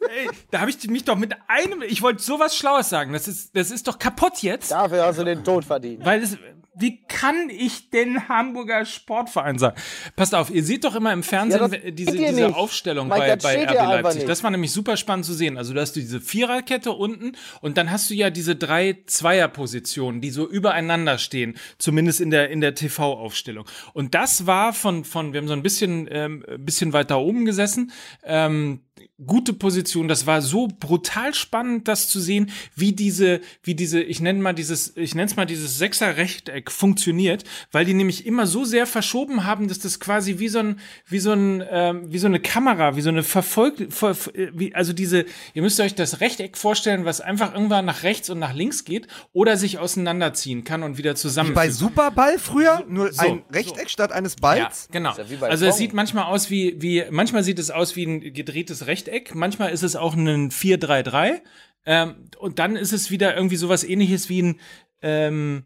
[0.09, 3.13] Ey, da habe ich mich doch mit einem, ich wollte sowas Schlaues sagen.
[3.13, 4.71] Das ist, das ist doch kaputt jetzt.
[4.71, 6.05] Dafür hast du den Tod verdient.
[6.05, 6.37] Weil es,
[6.79, 9.77] wie kann ich denn Hamburger Sportverein sagen?
[10.15, 13.65] Passt auf, ihr seht doch immer im Fernsehen ja, diese, diese Aufstellung Mike, bei, bei
[13.65, 14.25] RB Leipzig.
[14.25, 15.57] Das war nämlich super spannend zu sehen.
[15.57, 20.29] Also du hast diese Viererkette unten und dann hast du ja diese drei Zweierpositionen, die
[20.29, 23.65] so übereinander stehen, zumindest in der, in der TV-Aufstellung.
[23.93, 27.91] Und das war von, von, wir haben so ein bisschen, ähm, bisschen weiter oben gesessen,
[28.23, 28.81] ähm,
[29.25, 30.07] gute Position.
[30.07, 34.53] Das war so brutal spannend, das zu sehen, wie diese, wie diese, ich nenne mal
[34.53, 39.43] dieses, ich nenne es mal dieses Sechser-Rechteck funktioniert, weil die nämlich immer so sehr verschoben
[39.43, 42.95] haben, dass das quasi wie so ein, wie so ein, ähm, wie so eine Kamera,
[42.95, 44.15] wie so eine verfolgte, ver,
[44.53, 48.39] wie, also diese, ihr müsst euch das Rechteck vorstellen, was einfach irgendwann nach rechts und
[48.39, 51.53] nach links geht oder sich auseinanderziehen kann und wieder zusammen.
[51.53, 53.89] Bei Superball früher nur so, ein Rechteck so.
[53.89, 54.87] statt eines Balls.
[54.91, 55.15] Ja, genau.
[55.17, 58.86] Ja also es sieht manchmal aus wie, wie, manchmal sieht es aus wie ein gedrehtes
[58.87, 61.41] Rechteck, manchmal ist es auch ein 4-3-3
[61.85, 64.59] ähm, und dann ist es wieder irgendwie sowas ähnliches wie ein
[65.01, 65.65] ähm,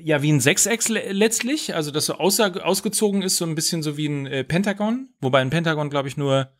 [0.00, 4.06] ja, wie ein Sechseck letztlich, also das so ausgezogen ist, so ein bisschen so wie
[4.06, 6.52] ein äh, Pentagon, wobei ein Pentagon, glaube ich, nur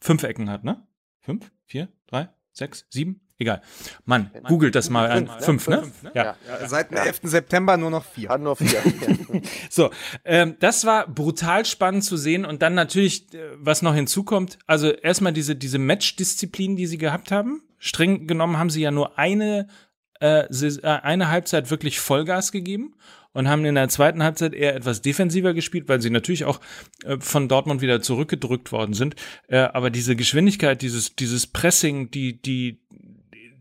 [0.00, 0.86] fünf Ecken hat, ne?
[1.20, 3.23] Fünf, vier, drei, sechs, sieben?
[3.36, 3.62] Egal.
[4.04, 5.28] Mann, googelt das mal an.
[5.40, 5.82] Fünf, ne?
[5.82, 6.12] Fünf, ne?
[6.14, 6.24] Ja.
[6.24, 6.68] ja.
[6.68, 7.20] Seit dem 11.
[7.24, 8.28] September nur noch vier.
[8.28, 8.80] Hat nur vier.
[9.70, 9.90] so,
[10.24, 14.90] ähm, das war brutal spannend zu sehen und dann natürlich, äh, was noch hinzukommt, also
[14.90, 17.62] erstmal diese, diese Match-Disziplin, die sie gehabt haben.
[17.78, 19.66] Streng genommen haben sie ja nur eine,
[20.20, 22.94] äh, äh eine Halbzeit wirklich Vollgas gegeben
[23.34, 26.60] und haben in der zweiten Halbzeit eher etwas defensiver gespielt, weil sie natürlich auch
[27.04, 29.16] äh, von Dortmund wieder zurückgedrückt worden sind.
[29.48, 32.80] Äh, aber diese Geschwindigkeit, dieses, dieses Pressing, die, die,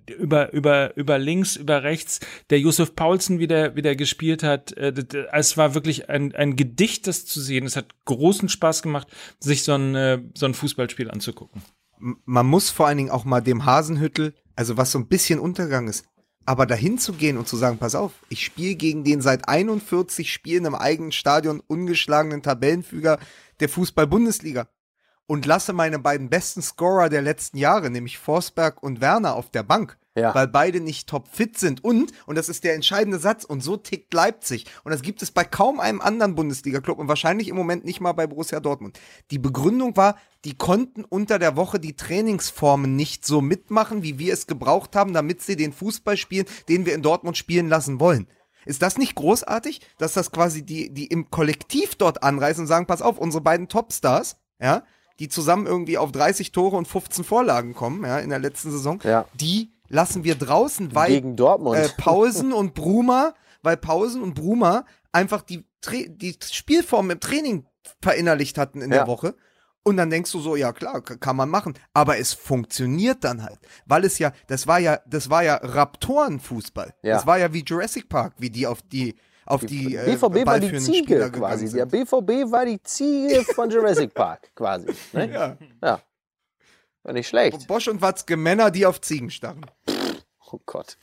[0.09, 4.71] über, über, über links, über rechts, der Josef Paulsen wieder, wieder gespielt hat.
[4.73, 4.93] Äh,
[5.31, 7.65] es war wirklich ein, ein Gedicht, das zu sehen.
[7.65, 9.07] Es hat großen Spaß gemacht,
[9.39, 11.61] sich so ein, äh, so ein Fußballspiel anzugucken.
[12.25, 15.87] Man muss vor allen Dingen auch mal dem Hasenhüttel, also was so ein bisschen Untergang
[15.87, 16.05] ist,
[16.45, 20.31] aber dahin zu gehen und zu sagen, pass auf, ich spiele gegen den seit 41
[20.31, 23.19] Spielen im eigenen Stadion ungeschlagenen Tabellenfüger
[23.61, 24.67] der Fußball-Bundesliga
[25.33, 29.63] und lasse meine beiden besten Scorer der letzten Jahre, nämlich Forsberg und Werner, auf der
[29.63, 29.97] Bank.
[30.15, 30.35] Ja.
[30.35, 31.83] Weil beide nicht topfit sind.
[31.83, 34.67] Und, und das ist der entscheidende Satz, und so tickt Leipzig.
[34.83, 38.11] Und das gibt es bei kaum einem anderen Bundesliga-Club und wahrscheinlich im Moment nicht mal
[38.11, 38.99] bei Borussia Dortmund.
[39.31, 44.33] Die Begründung war, die konnten unter der Woche die Trainingsformen nicht so mitmachen, wie wir
[44.33, 48.27] es gebraucht haben, damit sie den Fußball spielen, den wir in Dortmund spielen lassen wollen.
[48.67, 52.85] Ist das nicht großartig, dass das quasi die, die im Kollektiv dort anreisen und sagen,
[52.85, 54.83] pass auf, unsere beiden Topstars, ja,
[55.19, 58.99] die zusammen irgendwie auf 30 Tore und 15 Vorlagen kommen, ja, in der letzten Saison,
[59.03, 59.25] ja.
[59.33, 61.77] die lassen wir draußen, weil Gegen Dortmund.
[61.77, 67.65] Äh, Pausen und Bruma, weil Pausen und Bruma einfach die, die Spielform im Training
[68.01, 68.99] verinnerlicht hatten in ja.
[68.99, 69.35] der Woche.
[69.85, 71.73] Und dann denkst du so, ja klar, kann man machen.
[71.93, 73.59] Aber es funktioniert dann halt.
[73.85, 76.95] Weil es ja, das war ja, das war ja Raptorenfußball.
[77.01, 77.15] Ja.
[77.15, 80.59] Das war ja wie Jurassic Park, wie die auf die auf die, äh, BVB war
[80.59, 81.71] die Ziege quasi.
[81.71, 84.87] Der BVB war die Ziege von Jurassic Park quasi.
[85.11, 85.31] Ne?
[85.31, 85.57] Ja.
[85.81, 85.99] ja.
[87.03, 87.67] War nicht schlecht.
[87.67, 89.65] Bosch und Watzke Männer, die auf Ziegen starren.
[90.51, 90.97] Oh Gott.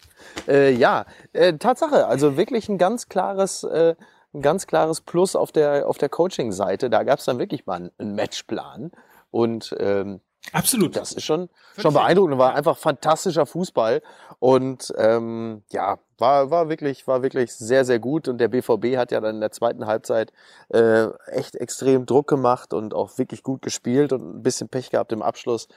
[0.49, 2.07] Äh, ja, äh, Tatsache.
[2.07, 3.97] Also wirklich ein ganz klares, äh,
[4.33, 6.89] ein ganz klares Plus auf der, auf der Coaching-Seite.
[6.89, 8.93] Da gab es dann wirklich mal einen, einen Matchplan.
[9.31, 10.21] Und ähm,
[10.53, 10.97] Absolut.
[10.97, 11.49] Das ist schon,
[11.79, 12.39] schon beeindruckend.
[12.39, 14.03] War einfach fantastischer Fußball.
[14.39, 18.27] Und ähm, ja, war, war, wirklich, war wirklich sehr, sehr gut.
[18.27, 20.33] Und der BVB hat ja dann in der zweiten Halbzeit
[20.71, 25.13] äh, echt extrem Druck gemacht und auch wirklich gut gespielt und ein bisschen Pech gehabt
[25.13, 25.69] im Abschluss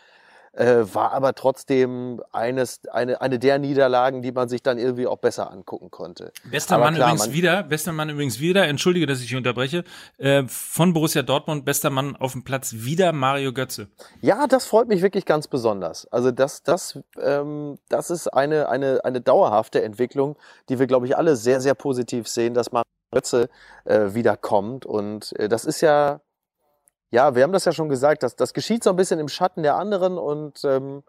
[0.53, 5.17] äh, war aber trotzdem eines, eine, eine der Niederlagen, die man sich dann irgendwie auch
[5.17, 6.31] besser angucken konnte.
[6.49, 9.83] Bester aber Mann klar, übrigens wieder, bester Mann übrigens wieder, entschuldige, dass ich dich unterbreche,
[10.17, 13.87] äh, von Borussia Dortmund, bester Mann auf dem Platz wieder Mario Götze.
[14.21, 16.05] Ja, das freut mich wirklich ganz besonders.
[16.11, 20.37] Also das, das, ähm, das ist eine, eine, eine dauerhafte Entwicklung,
[20.69, 23.49] die wir, glaube ich, alle sehr, sehr positiv sehen, dass Mario Götze
[23.85, 24.85] äh, wiederkommt.
[24.85, 26.21] Und äh, das ist ja
[27.13, 29.61] ja, wir haben das ja schon gesagt, dass das geschieht so ein bisschen im Schatten
[29.61, 31.03] der anderen und ähm,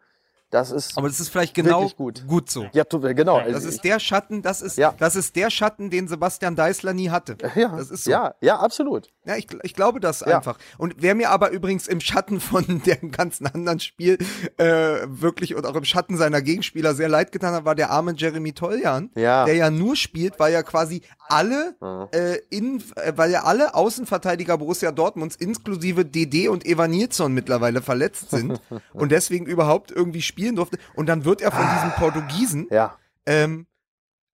[0.54, 2.24] das ist Aber das ist vielleicht genau gut.
[2.28, 2.68] gut so.
[2.72, 3.40] Ja, genau.
[3.40, 4.94] Ja, das ist der Schatten, das ist, ja.
[4.98, 7.36] das ist der Schatten, den Sebastian Deisler nie hatte.
[7.56, 8.10] Ja, das ist so.
[8.10, 9.12] Ja, ja, absolut.
[9.26, 10.36] Ja, ich, ich glaube das ja.
[10.36, 10.58] einfach.
[10.78, 14.18] Und wer mir aber übrigens im Schatten von dem ganzen anderen Spiel
[14.58, 14.64] äh,
[15.06, 18.52] wirklich und auch im Schatten seiner Gegenspieler sehr leid getan hat, war der arme Jeremy
[18.52, 19.44] Toljan, ja.
[19.46, 22.06] der ja nur spielt, weil ja quasi alle mhm.
[22.12, 27.82] äh, in, äh, weil ja alle Außenverteidiger Borussia Dortmunds inklusive DD und Evan Nilsson mittlerweile
[27.82, 28.60] verletzt sind
[28.92, 30.78] und deswegen überhaupt irgendwie spielen durfte.
[30.94, 31.74] Und dann wird er von ah.
[31.74, 32.96] diesem Portugiesen ja.
[33.26, 33.66] ähm,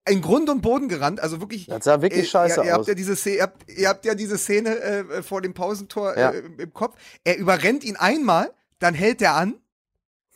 [0.09, 1.67] in Grund und Boden gerannt, also wirklich.
[1.67, 2.79] Das sah wirklich äh, scheiße ihr, ihr aus.
[2.79, 6.19] Habt ja diese Szene, ihr, habt, ihr habt ja diese Szene äh, vor dem Pausentor
[6.19, 6.31] ja.
[6.31, 6.97] äh, im Kopf.
[7.23, 9.55] Er überrennt ihn einmal, dann hält er an,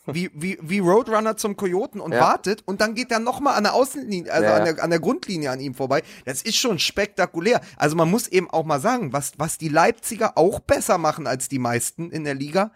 [0.05, 2.19] wie, wie, wie Roadrunner zum Kojoten und ja.
[2.21, 5.49] wartet und dann geht er nochmal an der Außenlinie, also an, der, an der Grundlinie
[5.49, 6.03] an ihm vorbei.
[6.25, 7.59] Das ist schon spektakulär.
[7.75, 11.49] Also man muss eben auch mal sagen, was, was die Leipziger auch besser machen als
[11.49, 12.71] die meisten in der Liga,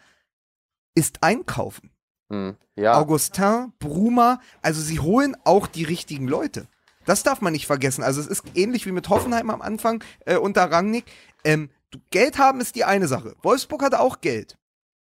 [0.96, 1.92] ist einkaufen.
[2.30, 2.56] Hm.
[2.76, 2.98] Ja.
[2.98, 6.68] Augustin, Bruma, also sie holen auch die richtigen Leute.
[7.06, 8.04] Das darf man nicht vergessen.
[8.04, 11.06] Also es ist ähnlich wie mit Hoffenheim am Anfang äh, unter Rangnick.
[11.44, 11.70] Ähm,
[12.12, 13.36] Geld haben ist die eine Sache.
[13.42, 14.58] Wolfsburg hat auch Geld.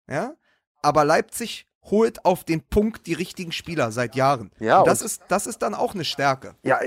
[0.09, 0.35] Ja?
[0.81, 4.51] Aber Leipzig holt auf den Punkt die richtigen Spieler seit Jahren.
[4.59, 6.55] Ja, und das, und ist, das ist dann auch eine Stärke.
[6.62, 6.79] Ja,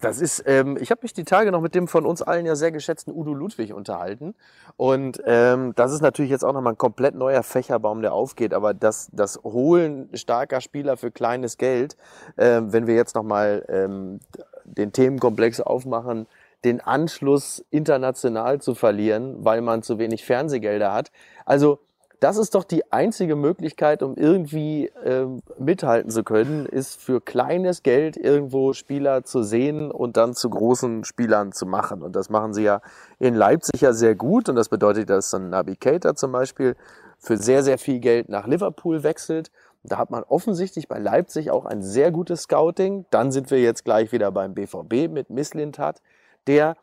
[0.00, 2.56] das ist, ähm, ich habe mich die Tage noch mit dem von uns allen ja
[2.56, 4.34] sehr geschätzten Udo Ludwig unterhalten.
[4.76, 8.54] Und ähm, das ist natürlich jetzt auch nochmal ein komplett neuer Fächerbaum, der aufgeht.
[8.54, 11.96] Aber das, das Holen starker Spieler für kleines Geld,
[12.36, 14.20] ähm, wenn wir jetzt nochmal ähm,
[14.64, 16.26] den Themenkomplex aufmachen,
[16.64, 21.10] den Anschluss international zu verlieren, weil man zu wenig Fernsehgelder hat.
[21.46, 21.78] Also
[22.20, 27.82] das ist doch die einzige Möglichkeit, um irgendwie ähm, mithalten zu können, ist für kleines
[27.82, 32.02] Geld irgendwo Spieler zu sehen und dann zu großen Spielern zu machen.
[32.02, 32.82] Und das machen sie ja
[33.18, 34.50] in Leipzig ja sehr gut.
[34.50, 36.76] Und das bedeutet, dass ein Navigator zum Beispiel
[37.18, 39.50] für sehr, sehr viel Geld nach Liverpool wechselt.
[39.82, 43.06] Da hat man offensichtlich bei Leipzig auch ein sehr gutes Scouting.
[43.10, 46.02] Dann sind wir jetzt gleich wieder beim BVB mit Misslintat,
[46.46, 46.76] der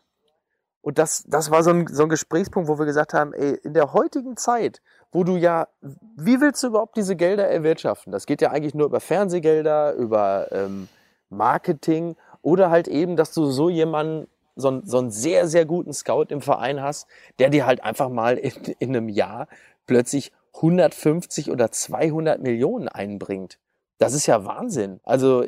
[0.87, 3.73] und das, das war so ein, so ein Gesprächspunkt, wo wir gesagt haben, ey, in
[3.73, 5.67] der heutigen Zeit, wo du ja,
[6.15, 8.13] wie willst du überhaupt diese Gelder erwirtschaften?
[8.13, 10.87] Das geht ja eigentlich nur über Fernsehgelder, über ähm,
[11.29, 16.27] Marketing oder halt eben, dass du so jemanden, so, so einen sehr, sehr guten Scout
[16.29, 17.05] im Verein hast,
[17.37, 19.49] der dir halt einfach mal in, in einem Jahr
[19.87, 23.59] plötzlich 150 oder 200 Millionen einbringt.
[23.97, 25.01] Das ist ja Wahnsinn.
[25.03, 25.43] Also.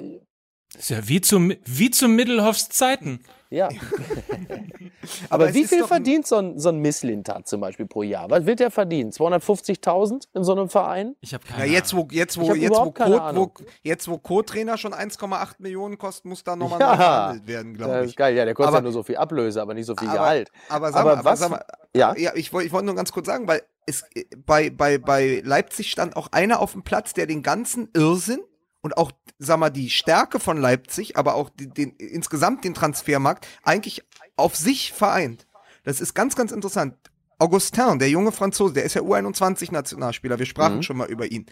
[0.74, 3.22] Das ist ja wie zu, wie zu Mittelhoffs Zeiten.
[3.50, 3.70] Ja.
[5.30, 8.30] Aber, Aber wie viel verdient so ein, so ein Misslintat zum Beispiel pro Jahr?
[8.30, 9.12] Was wird der verdienen?
[9.12, 11.16] 250.000 in so einem Verein?
[11.22, 13.52] Ich habe keine ja, jetzt wo jetzt wo jetzt wo, Co wo
[13.82, 18.00] jetzt wo Co-Trainer schon 1,8 Millionen kostet, muss da nochmal ja, nachverhandelt werden, glaube ich.
[18.00, 18.36] Das ist geil.
[18.36, 20.52] Ja, der kostet aber, ja nur so viel Ablöse, aber nicht so viel aber, Gehalt.
[20.68, 21.40] Aber sag aber mal, was?
[21.40, 24.06] Sag mal, ja, ja, ich wollte ich wollte nur ganz kurz sagen, weil es
[24.46, 28.42] bei bei bei Leipzig stand auch einer auf dem Platz, der den ganzen Irrsinn
[28.82, 33.48] und auch, sag mal, die Stärke von Leipzig, aber auch den, den, insgesamt den Transfermarkt
[33.64, 34.04] eigentlich
[34.36, 35.48] auf sich vereint.
[35.84, 36.96] Das ist ganz, ganz interessant.
[37.40, 40.84] Augustin, der junge Franzose, der ist ja U21-Nationalspieler, wir sprachen mhm.
[40.84, 41.46] schon mal über ihn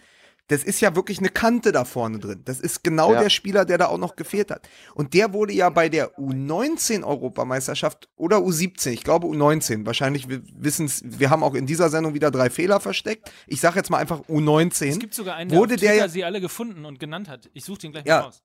[0.48, 2.42] das ist ja wirklich eine Kante da vorne drin.
[2.44, 3.22] Das ist genau ja.
[3.22, 4.68] der Spieler, der da auch noch gefehlt hat.
[4.94, 11.02] Und der wurde ja bei der U19-Europameisterschaft oder U17, ich glaube U19, wahrscheinlich wissen es,
[11.04, 13.30] wir haben auch in dieser Sendung wieder drei Fehler versteckt.
[13.46, 14.86] Ich sage jetzt mal einfach U19.
[14.86, 17.50] Es gibt sogar einen, der, wurde der ja, sie alle gefunden und genannt hat.
[17.52, 18.20] Ich suche den gleich ja.
[18.20, 18.42] mal raus.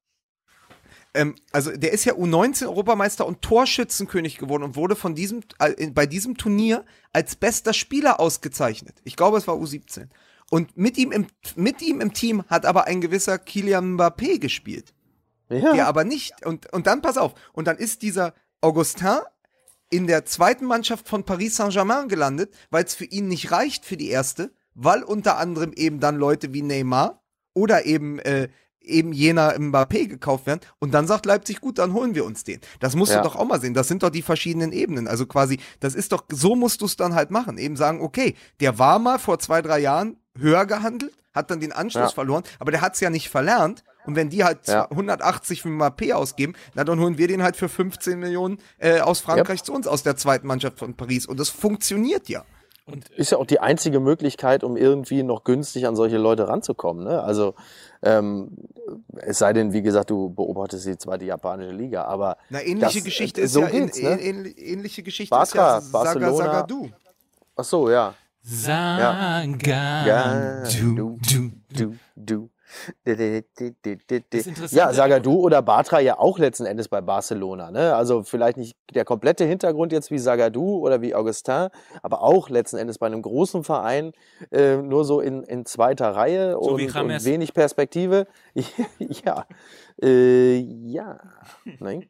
[1.13, 6.05] Ähm, also der ist ja U19-Europameister und Torschützenkönig geworden und wurde von diesem, äh, bei
[6.05, 8.95] diesem Turnier als bester Spieler ausgezeichnet.
[9.03, 10.09] Ich glaube, es war U17.
[10.53, 14.93] Und mit ihm im, mit ihm im Team hat aber ein gewisser Kylian Mbappé gespielt.
[15.49, 15.73] Ja.
[15.73, 16.45] Der aber nicht.
[16.45, 19.21] Und, und dann, pass auf, und dann ist dieser Augustin
[19.89, 23.97] in der zweiten Mannschaft von Paris Saint-Germain gelandet, weil es für ihn nicht reicht für
[23.97, 27.23] die erste, weil unter anderem eben dann Leute wie Neymar
[27.55, 30.59] oder eben äh, eben jener Mbappé gekauft werden.
[30.77, 32.59] Und dann sagt Leipzig, gut, dann holen wir uns den.
[32.79, 33.23] Das musst ja.
[33.23, 33.73] du doch auch mal sehen.
[33.73, 35.07] Das sind doch die verschiedenen Ebenen.
[35.07, 37.57] Also quasi, das ist doch, so musst du es dann halt machen.
[37.57, 41.71] Eben sagen, okay, der war mal vor zwei, drei Jahren höher gehandelt, hat dann den
[41.71, 42.09] Anschluss ja.
[42.09, 43.84] verloren, aber der hat es ja nicht verlernt.
[44.05, 44.89] Und wenn die halt ja.
[44.89, 49.21] 180 für Mbappé ausgeben, na dann holen wir den halt für 15 Millionen äh, aus
[49.21, 49.65] Frankreich yep.
[49.65, 51.25] zu uns, aus der zweiten Mannschaft von Paris.
[51.25, 52.43] Und das funktioniert ja.
[52.86, 57.05] Und ist ja auch die einzige Möglichkeit, um irgendwie noch günstig an solche Leute ranzukommen.
[57.05, 57.23] Ne?
[57.23, 57.55] Also
[58.01, 58.49] ähm,
[59.15, 63.03] es sei denn, wie gesagt, du beobachtest die zweite japanische Liga, aber na ähnliche das,
[63.05, 64.49] Geschichte äh, ist so ja in, ne?
[64.49, 66.36] ähnliche Geschichte Barca, ist ja Barcelona.
[66.36, 66.89] Sagadu.
[67.55, 68.15] Ach so, ja.
[68.43, 69.69] Sagadu.
[69.69, 70.63] Ja.
[70.65, 72.49] Du, du, du, du.
[74.71, 77.71] Ja, Sagadu oder Batra ja auch letzten Endes bei Barcelona.
[77.71, 77.95] Ne?
[77.95, 81.69] Also vielleicht nicht der komplette Hintergrund jetzt wie Sagadu oder wie Augustin,
[82.01, 84.11] aber auch letzten Endes bei einem großen Verein
[84.51, 88.27] äh, nur so in, in zweiter Reihe so und, und wenig Perspektive.
[88.97, 89.45] ja,
[90.01, 91.19] äh, ja.
[91.79, 92.09] Nein.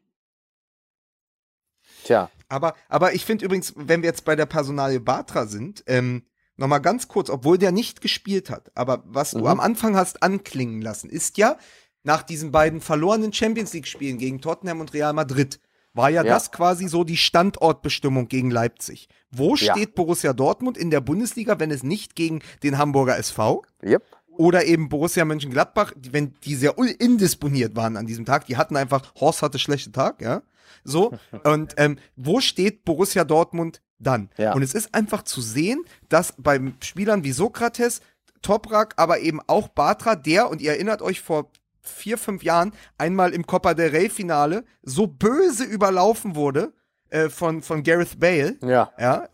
[2.04, 2.28] Tja.
[2.54, 6.22] Aber, aber ich finde übrigens, wenn wir jetzt bei der Personalie Batra sind, ähm,
[6.56, 9.40] Nochmal ganz kurz, obwohl der nicht gespielt hat, aber was mhm.
[9.40, 11.58] du am Anfang hast anklingen lassen, ist ja,
[12.04, 15.58] nach diesen beiden verlorenen Champions League-Spielen gegen Tottenham und Real Madrid,
[15.94, 19.08] war ja, ja, das quasi so die Standortbestimmung gegen Leipzig.
[19.30, 19.72] Wo ja.
[19.72, 23.62] steht Borussia Dortmund in der Bundesliga, wenn es nicht gegen den Hamburger SV?
[23.82, 24.02] Yep.
[24.26, 28.46] Oder eben Borussia Mönchengladbach, wenn die sehr indisponiert waren an diesem Tag.
[28.46, 30.42] Die hatten einfach, Horst hatte schlechte Tag, ja.
[30.84, 31.12] So.
[31.44, 34.30] Und ähm, wo steht Borussia Dortmund dann.
[34.36, 34.54] Ja.
[34.54, 38.00] Und es ist einfach zu sehen, dass bei Spielern wie Sokrates,
[38.42, 41.50] Toprak, aber eben auch Batra, der, und ihr erinnert euch vor
[41.80, 46.72] vier, fünf Jahren einmal im Copa del Rey Finale so böse überlaufen wurde
[47.10, 48.56] äh, von, von Gareth Bale.
[48.62, 48.92] Ja.
[48.98, 49.28] Ja.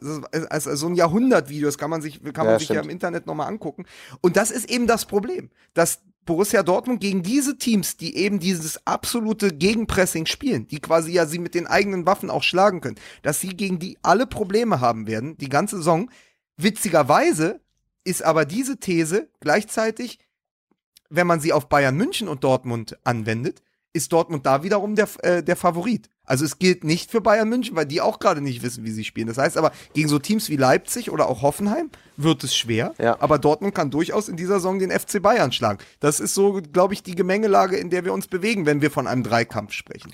[0.50, 3.26] Also, so ein Jahrhundertvideo, das kann man sich, kann man ja, sich ja im Internet
[3.26, 3.86] nochmal angucken.
[4.20, 6.00] Und das ist eben das Problem, dass
[6.30, 11.40] Borussia Dortmund gegen diese Teams, die eben dieses absolute Gegenpressing spielen, die quasi ja sie
[11.40, 15.36] mit den eigenen Waffen auch schlagen können, dass sie gegen die alle Probleme haben werden,
[15.38, 16.08] die ganze Saison.
[16.56, 17.60] Witzigerweise
[18.04, 20.20] ist aber diese These gleichzeitig,
[21.08, 23.60] wenn man sie auf Bayern München und Dortmund anwendet,
[23.92, 26.08] ist Dortmund da wiederum der, äh, der Favorit.
[26.24, 29.04] Also es gilt nicht für Bayern München, weil die auch gerade nicht wissen, wie sie
[29.04, 29.26] spielen.
[29.26, 32.94] Das heißt aber, gegen so Teams wie Leipzig oder auch Hoffenheim wird es schwer.
[32.98, 33.20] Ja.
[33.20, 35.80] Aber Dortmund kann durchaus in dieser Saison den FC Bayern schlagen.
[35.98, 39.08] Das ist so, glaube ich, die Gemengelage, in der wir uns bewegen, wenn wir von
[39.08, 40.12] einem Dreikampf sprechen.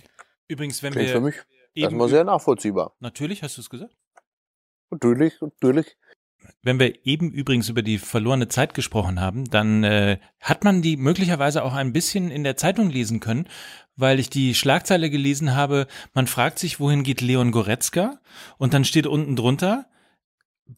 [0.48, 1.14] Übrigens, wenn Klingt wir.
[1.16, 1.36] für mich
[1.84, 2.96] das ist mal sehr nachvollziehbar.
[3.00, 3.94] Natürlich, hast du es gesagt?
[4.90, 5.96] Natürlich, natürlich.
[6.62, 10.96] Wenn wir eben übrigens über die verlorene Zeit gesprochen haben, dann äh, hat man die
[10.96, 13.48] möglicherweise auch ein bisschen in der Zeitung lesen können,
[13.96, 18.18] weil ich die Schlagzeile gelesen habe, man fragt sich, wohin geht Leon Goretzka?
[18.58, 19.86] Und dann steht unten drunter,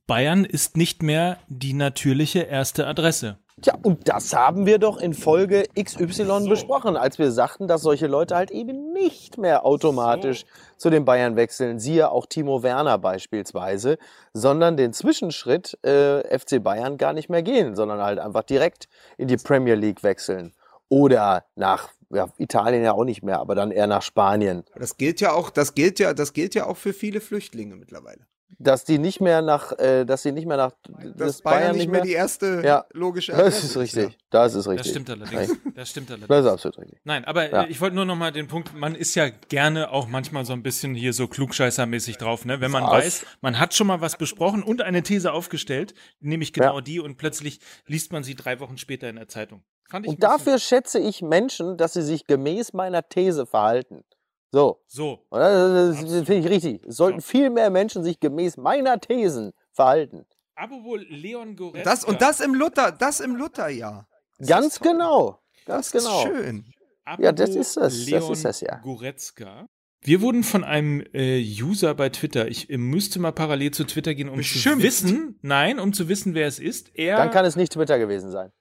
[0.07, 3.39] Bayern ist nicht mehr die natürliche erste Adresse.
[3.65, 6.49] Ja, und das haben wir doch in Folge XY so.
[6.49, 10.79] besprochen, als wir sagten, dass solche Leute halt eben nicht mehr automatisch so.
[10.79, 13.99] zu den Bayern wechseln, siehe auch Timo Werner beispielsweise,
[14.33, 19.27] sondern den Zwischenschritt äh, FC Bayern gar nicht mehr gehen, sondern halt einfach direkt in
[19.27, 20.55] die Premier League wechseln.
[20.89, 24.65] Oder nach ja, Italien ja auch nicht mehr, aber dann eher nach Spanien.
[24.77, 28.21] Das gilt ja auch, das gilt ja, das gilt ja auch für viele Flüchtlinge mittlerweile.
[28.59, 30.73] Dass die nicht mehr nach, äh, dass sie nicht mehr nach,
[31.15, 34.13] dass Bayern, Bayern nicht mehr, die erste ja, logische Das ist richtig.
[34.13, 34.19] Ja.
[34.31, 34.85] Das ist richtig.
[34.85, 35.57] Das stimmt allerdings.
[35.75, 36.29] Das stimmt allerdings.
[36.29, 36.99] Das ist absolut richtig.
[37.05, 37.67] Nein, aber ja.
[37.69, 40.63] ich wollte nur noch mal den Punkt, man ist ja gerne auch manchmal so ein
[40.63, 42.61] bisschen hier so klugscheißermäßig drauf, ne?
[42.61, 42.93] Wenn man was?
[42.93, 46.81] weiß, man hat schon mal was besprochen und eine These aufgestellt, nämlich genau ja.
[46.81, 49.63] die und plötzlich liest man sie drei Wochen später in der Zeitung.
[49.93, 54.05] und dafür schätze ich Menschen, dass sie sich gemäß meiner These verhalten.
[54.51, 54.83] So.
[54.87, 55.27] So.
[55.31, 56.87] Das, das finde ich richtig.
[56.87, 57.27] Es sollten so.
[57.27, 60.27] viel mehr Menschen sich gemäß meiner Thesen verhalten.
[60.55, 61.89] Aber wohl Leon Goretzka.
[61.89, 64.09] Das, und das im Luther, das im Lutherjahr.
[64.45, 65.41] Ganz genau.
[65.67, 66.23] Ganz das genau.
[66.23, 66.65] Ist schön.
[67.05, 68.07] Apropos ja, das ist das.
[68.07, 68.77] Leon das ist das ja.
[68.79, 69.69] Goretzka.
[70.01, 74.15] Wir wurden von einem äh, User bei Twitter, ich äh, müsste mal parallel zu Twitter
[74.15, 74.77] gehen, um Bestimmt.
[74.77, 76.97] zu wissen, nein, um zu wissen, wer es ist.
[76.97, 78.53] Er, Dann kann es nicht Twitter gewesen sein.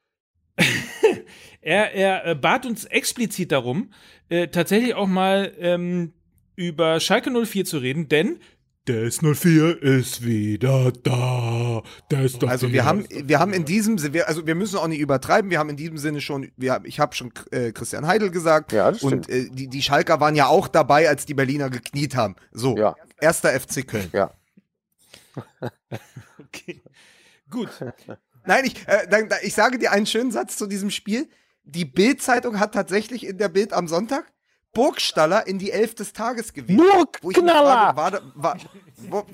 [1.62, 3.92] er, er äh, bat uns explizit darum,
[4.30, 6.14] äh, tatsächlich auch mal ähm,
[6.56, 8.40] über Schalke 04 zu reden, denn
[8.88, 11.84] der S04 ist wieder da.
[12.10, 14.88] Der ist doch also wir haben, wir haben in diesem Sinne, also wir müssen auch
[14.88, 18.32] nicht übertreiben, wir haben in diesem Sinne schon, wir, ich habe schon äh, Christian Heidel
[18.32, 22.16] gesagt ja, und äh, die, die Schalker waren ja auch dabei, als die Berliner gekniet
[22.16, 22.38] haben.
[22.54, 22.96] So, ja.
[23.20, 24.10] erster FC Köln.
[24.14, 24.32] Ja.
[26.40, 26.82] okay,
[27.50, 27.70] gut.
[28.46, 31.28] Nein, ich, äh, dann, ich sage dir einen schönen Satz zu diesem Spiel.
[31.70, 34.32] Die Bild-Zeitung hat tatsächlich in der Bild am Sonntag
[34.74, 36.80] Burgstaller in die Elf des Tages gewählt.
[37.22, 37.96] Burgknaller!
[37.96, 38.58] War, war,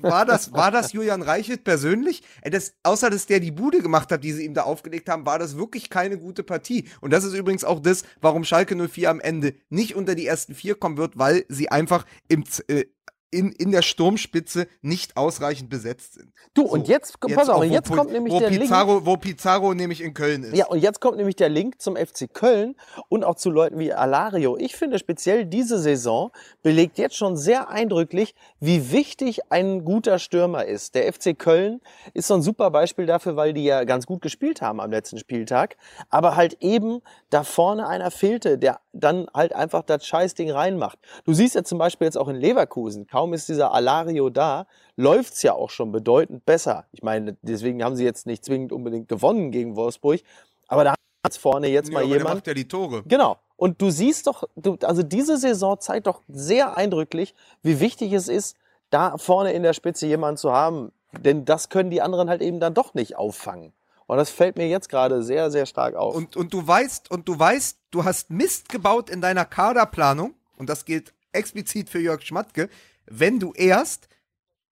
[0.00, 2.22] war, das, war das Julian Reichelt persönlich?
[2.42, 5.38] Das, außer dass der die Bude gemacht hat, die sie ihm da aufgelegt haben, war
[5.38, 6.88] das wirklich keine gute Partie.
[7.02, 10.54] Und das ist übrigens auch das, warum Schalke 04 am Ende nicht unter die ersten
[10.54, 12.86] vier kommen wird, weil sie einfach im, äh,
[13.34, 16.32] in, in der Sturmspitze nicht ausreichend besetzt sind.
[16.54, 18.50] Du, und jetzt, Jetzt pass auf, auch, und wo jetzt Pu- kommt nämlich wo der
[18.50, 18.62] Link.
[18.62, 20.56] Pizarro, Wo Pizarro nämlich in Köln ist.
[20.56, 22.76] Ja, und jetzt kommt nämlich der Link zum FC Köln
[23.08, 24.56] und auch zu Leuten wie Alario.
[24.56, 26.30] Ich finde speziell diese Saison
[26.62, 30.94] belegt jetzt schon sehr eindrücklich, wie wichtig ein guter Stürmer ist.
[30.94, 31.80] Der FC Köln
[32.12, 35.18] ist so ein super Beispiel dafür, weil die ja ganz gut gespielt haben am letzten
[35.18, 35.76] Spieltag,
[36.10, 40.98] aber halt eben da vorne einer fehlte, der dann halt einfach das Scheißding reinmacht.
[41.24, 44.66] Du siehst ja zum Beispiel jetzt auch in Leverkusen, kaum ist dieser Alario da,
[44.96, 46.86] läuft's ja auch schon bedeutend besser.
[46.92, 50.20] Ich meine, deswegen haben sie jetzt nicht zwingend unbedingt gewonnen gegen Wolfsburg,
[50.68, 50.94] aber da
[51.24, 52.34] hat vorne jetzt Ja, mal aber der jemand.
[52.36, 53.02] macht ja die Tore.
[53.06, 53.38] Genau.
[53.56, 58.28] Und du siehst doch, du, also diese Saison zeigt doch sehr eindrücklich, wie wichtig es
[58.28, 58.56] ist,
[58.90, 60.92] da vorne in der Spitze jemanden zu haben.
[61.12, 63.72] Denn das können die anderen halt eben dann doch nicht auffangen.
[64.06, 66.14] Und das fällt mir jetzt gerade sehr, sehr stark auf.
[66.14, 70.68] Und, und du weißt, und du weißt, du hast Mist gebaut in deiner Kaderplanung, und
[70.68, 72.68] das gilt explizit für Jörg Schmatke,
[73.06, 74.08] wenn du erst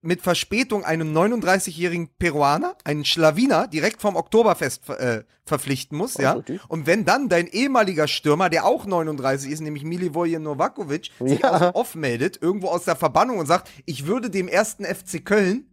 [0.04, 6.42] mit Verspätung einen 39-jährigen Peruaner, einen Schlawiner, direkt vom Oktoberfest äh, verpflichten musst, Oh, ja.
[6.68, 11.50] Und wenn dann dein ehemaliger Stürmer, der auch 39 ist, nämlich Milivoje Novakovic, sich Ja.
[11.52, 15.24] aus dem Off meldet, irgendwo aus der Verbannung und sagt, ich würde dem ersten FC
[15.24, 15.66] Köln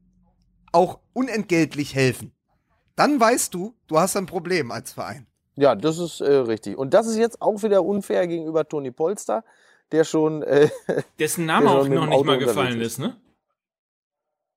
[0.71, 2.31] auch unentgeltlich helfen.
[2.95, 5.25] Dann weißt du, du hast ein Problem als Verein.
[5.55, 6.77] ja, das ist äh, richtig.
[6.77, 9.43] Und das ist jetzt auch wieder unfair gegenüber Toni Polster,
[9.91, 10.69] der schon, äh,
[11.19, 12.99] Dessen Name auch noch nicht Auto mal gefallen ist.
[12.99, 13.15] ne?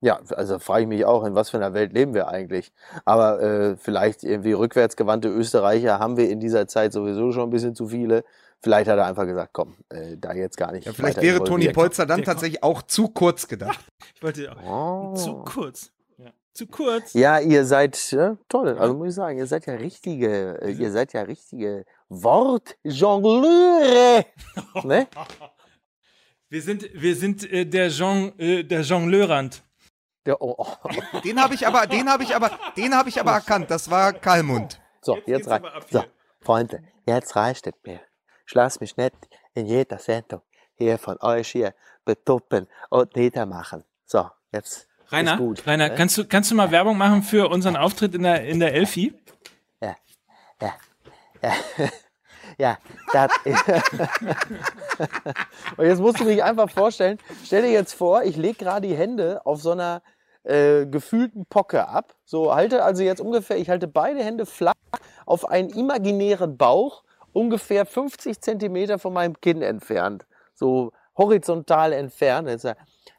[0.01, 2.73] ja, also frage ich mich auch, in was für einer Welt leben wir eigentlich.
[3.05, 7.75] Aber äh, vielleicht irgendwie rückwärtsgewandte Österreicher haben wir in dieser Zeit sowieso schon ein bisschen
[7.77, 8.25] zu viele.
[8.61, 10.87] Vielleicht hat er einfach gesagt, komm, äh, da jetzt gar nicht.
[10.87, 11.69] Ja, vielleicht wäre Toni.
[11.73, 13.85] Polster dann tatsächlich auch zu kurz gedacht.
[14.15, 15.15] Ich wollte Oh.
[15.15, 15.91] zu kurz.
[16.17, 16.31] Ja.
[16.53, 17.13] Zu kurz.
[17.13, 18.77] Ja, ihr seid ja, toll.
[18.79, 24.27] Also muss ich sagen, ihr seid ja richtige, äh, ihr seid ja richtige Wortjongleure.
[24.85, 25.09] ne?
[26.49, 29.63] Wir sind, wir sind äh, der Jean, äh, der Jongleurand.
[30.27, 30.67] Ja, oh, oh.
[31.25, 33.71] Den habe ich aber, den habe ich aber, den habe ich aber erkannt.
[33.71, 34.79] Das war Kalmund.
[35.01, 35.65] So, Jetzt jetzt, reicht.
[35.91, 36.05] So.
[36.41, 38.01] Freunde, jetzt reicht es mir.
[38.47, 39.17] Ich lass mich nicht
[39.55, 40.43] in jeder Sendung
[40.75, 43.85] hier von euch hier betuppen und niedermachen.
[44.05, 45.67] So, jetzt Rainer, ist gut.
[45.67, 45.95] Rainer, ne?
[45.95, 49.15] kannst du, kannst du mal Werbung machen für unseren Auftritt in der, in der Elfi?
[49.81, 49.97] Ja,
[50.61, 50.75] ja,
[51.43, 51.55] ja.
[52.59, 52.79] Ja,
[53.13, 53.69] das ist.
[55.77, 58.95] Und jetzt musst du dich einfach vorstellen, stell dir jetzt vor, ich lege gerade die
[58.95, 60.03] Hände auf so einer
[60.45, 62.15] äh, gefühlten Pocke ab.
[62.25, 64.75] So, halte also jetzt ungefähr, ich halte beide Hände flach
[65.27, 70.27] auf einen imaginären Bauch, ungefähr 50 Zentimeter von meinem Kinn entfernt.
[70.55, 72.49] So horizontal entfernt.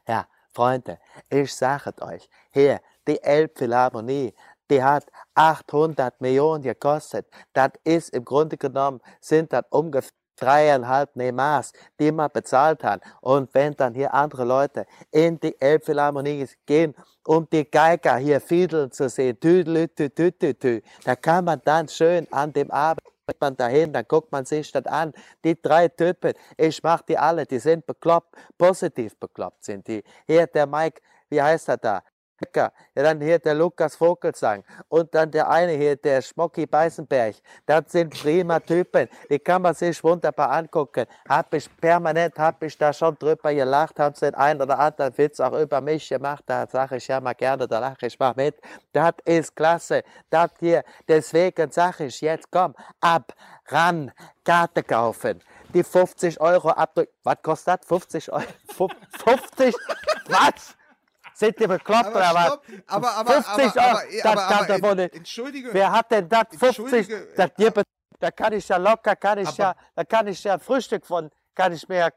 [0.06, 0.98] Ja, Freunde,
[1.30, 4.34] ich sage es euch, hier, die Elbphilharmonie,
[4.70, 7.26] die hat 800 Millionen gekostet.
[7.52, 13.02] Das ist im Grunde genommen, sind das ungefähr dreieinhalb Nemas, die man bezahlt hat.
[13.20, 16.94] Und wenn dann hier andere Leute in die Elbphilharmonie gehen,
[17.24, 21.60] um die Geiger hier fiedeln zu sehen, tüdelü, tü, tü, tü, tü, da kann man
[21.64, 25.14] dann schön an dem Abend geht man dahin, dann guckt man sich das an.
[25.44, 30.02] Die drei Typen, ich mach die alle, die sind bekloppt, positiv bekloppt sind die.
[30.26, 31.00] Hier der Mike,
[31.30, 32.02] wie heißt er da?
[32.44, 32.72] Becker.
[32.94, 37.36] Ja, dann hier der Lukas Vogelsang und dann der eine hier, der Schmocki Beißenberg.
[37.66, 41.06] Das sind prima Typen, die kann man sich wunderbar angucken.
[41.28, 45.16] Hab ich permanent, hab ich da schon drüber gelacht, haben sie den einen oder anderen
[45.16, 48.34] Witz auch über mich gemacht, da sage ich ja mal gerne, da lache ich mal
[48.36, 48.56] mit.
[48.92, 53.32] Das ist klasse, das hier, deswegen sage ich jetzt, komm, ab,
[53.68, 54.12] ran,
[54.44, 55.40] Karte kaufen.
[55.72, 57.12] Die 50 Euro abdrücken.
[57.24, 57.88] Was kostet das?
[57.88, 58.44] 50 Euro?
[58.72, 58.88] Fu-
[59.24, 59.74] 50?
[60.28, 60.76] Was?
[61.34, 62.58] Sind die bekloppt oder was?
[62.86, 65.14] aber, aber, 50 aber, Euro, aber, das wohl nicht.
[65.14, 66.76] entschuldige, Wer hat denn das 50?
[66.78, 67.82] Entschuldige, Das gibt,
[68.20, 71.72] da kann ich ja locker, kann ich ja, da kann ich ja Frühstück von, kann
[71.72, 72.12] ich mir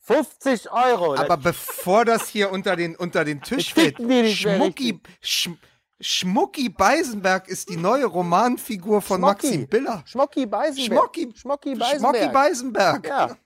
[0.00, 1.14] 50 Euro.
[1.14, 3.96] das- aber bevor das hier unter den, unter den Tisch fällt,
[4.32, 5.50] Schmucki, Sch,
[5.98, 9.46] Schmucki Beisenberg ist die neue Romanfigur von Schmocki.
[9.46, 10.02] Maxim Biller.
[10.06, 10.86] Schmocki Beisenberg.
[10.86, 12.32] Schmocki, Schmocki Schmocki Beisenberg.
[12.32, 13.06] Beisenberg.
[13.08, 13.36] Ja,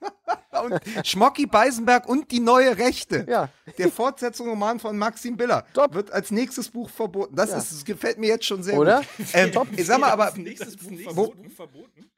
[0.65, 3.25] Und Schmocki Beisenberg und die neue Rechte.
[3.29, 3.49] ja.
[3.79, 5.95] Der Fortsetzungsroman von Maxim Biller Top.
[5.95, 7.37] wird als nächstes Buch verboten.
[7.37, 7.59] Das, Ja.
[7.59, 8.99] ist, das gefällt mir jetzt schon sehr Oder?
[9.17, 9.27] gut.
[9.35, 11.51] Ähm, ich sag mal, aber Als nächstes Buch verboten.
[11.51, 12.11] verboten.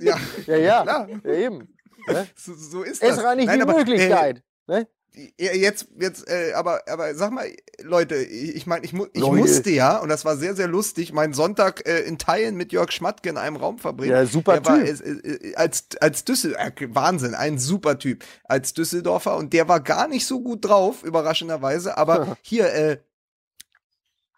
[0.00, 0.16] ja,
[0.46, 0.82] Ja, ja.
[0.82, 1.08] Klar.
[1.24, 1.68] ja eben.
[2.08, 2.26] Ne?
[2.34, 3.16] so, so ist das.
[3.16, 4.42] Ist rein nicht Nein, die aber, Möglichkeit.
[4.66, 4.88] ne?
[5.36, 7.46] Jetzt, jetzt, äh, aber, aber sag mal,
[7.82, 9.36] Leute, ich, meine, ich, mu ich Leute.
[9.36, 12.90] musste ja, und das war sehr, sehr lustig, meinen Sonntag äh, in Teilen mit Jörg
[12.92, 14.12] Schmatke in einem Raum verbringen.
[14.12, 15.00] Ja, super der War, Typ.
[15.04, 19.80] äh, äh, als, als Düssel, äh, Wahnsinn, ein super Typ, als Düsseldorfer, und der war
[19.80, 22.98] gar nicht so gut drauf, überraschenderweise, aber hier, äh,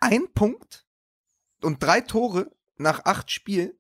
[0.00, 0.84] ein Punkt
[1.62, 3.72] und drei Tore nach acht Spielen.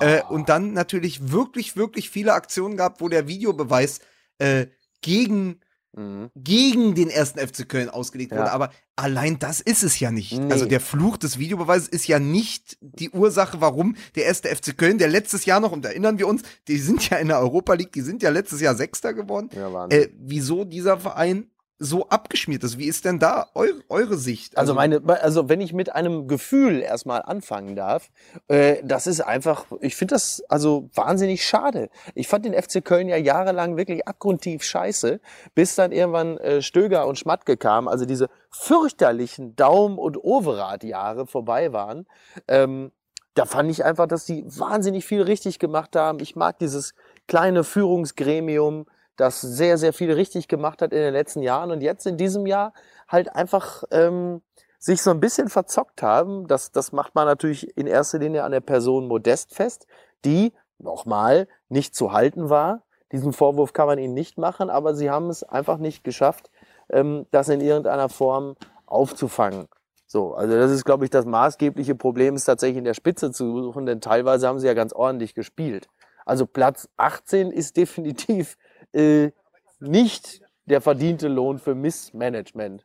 [0.00, 0.34] Äh, Oh.
[0.34, 4.00] und dann natürlich wirklich, wirklich viele Aktionen gehabt, wo der Videobeweis
[4.38, 4.66] äh,
[5.00, 5.60] gegen
[5.96, 6.30] mhm.
[6.34, 8.38] gegen den ersten FC Köln ausgelegt ja.
[8.38, 8.52] wurde.
[8.52, 10.32] Aber allein das ist es ja nicht.
[10.32, 10.52] Nee.
[10.52, 14.98] Also der Fluch des Videobeweises ist ja nicht die Ursache, warum der erste FC Köln,
[14.98, 17.92] der letztes Jahr noch, und erinnern wir uns, die sind ja in der Europa League,
[17.92, 19.50] die sind ja letztes Jahr Sechster geworden.
[19.54, 22.78] Ja, äh, wieso dieser Verein so abgeschmiert ist.
[22.78, 24.56] Wie ist denn da eure, eure Sicht?
[24.56, 28.10] Also, also, meine, also wenn ich mit einem Gefühl erstmal anfangen darf,
[28.48, 31.90] äh, das ist einfach, ich finde das also wahnsinnig schade.
[32.14, 35.20] Ich fand den FC Köln ja jahrelang wirklich abgrundtief scheiße,
[35.54, 41.72] bis dann irgendwann äh, Stöger und Schmatke kamen, also diese fürchterlichen Daum- und Overath-Jahre vorbei
[41.72, 42.06] waren.
[42.48, 42.90] Ähm,
[43.34, 46.20] da fand ich einfach, dass die wahnsinnig viel richtig gemacht haben.
[46.20, 46.94] Ich mag dieses
[47.28, 48.86] kleine Führungsgremium
[49.16, 52.46] das sehr, sehr viel richtig gemacht hat in den letzten Jahren und jetzt in diesem
[52.46, 52.72] Jahr
[53.08, 54.42] halt einfach ähm,
[54.78, 56.46] sich so ein bisschen verzockt haben.
[56.46, 59.86] Das, das macht man natürlich in erster Linie an der Person Modest fest,
[60.24, 62.82] die nochmal nicht zu halten war.
[63.12, 66.50] Diesen Vorwurf kann man ihnen nicht machen, aber sie haben es einfach nicht geschafft,
[66.90, 69.68] ähm, das in irgendeiner Form aufzufangen.
[70.06, 73.62] So, also das ist, glaube ich, das maßgebliche Problem, ist tatsächlich in der Spitze zu
[73.62, 75.88] suchen, denn teilweise haben sie ja ganz ordentlich gespielt.
[76.24, 78.56] Also Platz 18 ist definitiv
[78.96, 79.30] äh,
[79.78, 82.84] nicht der verdiente Lohn für Missmanagement.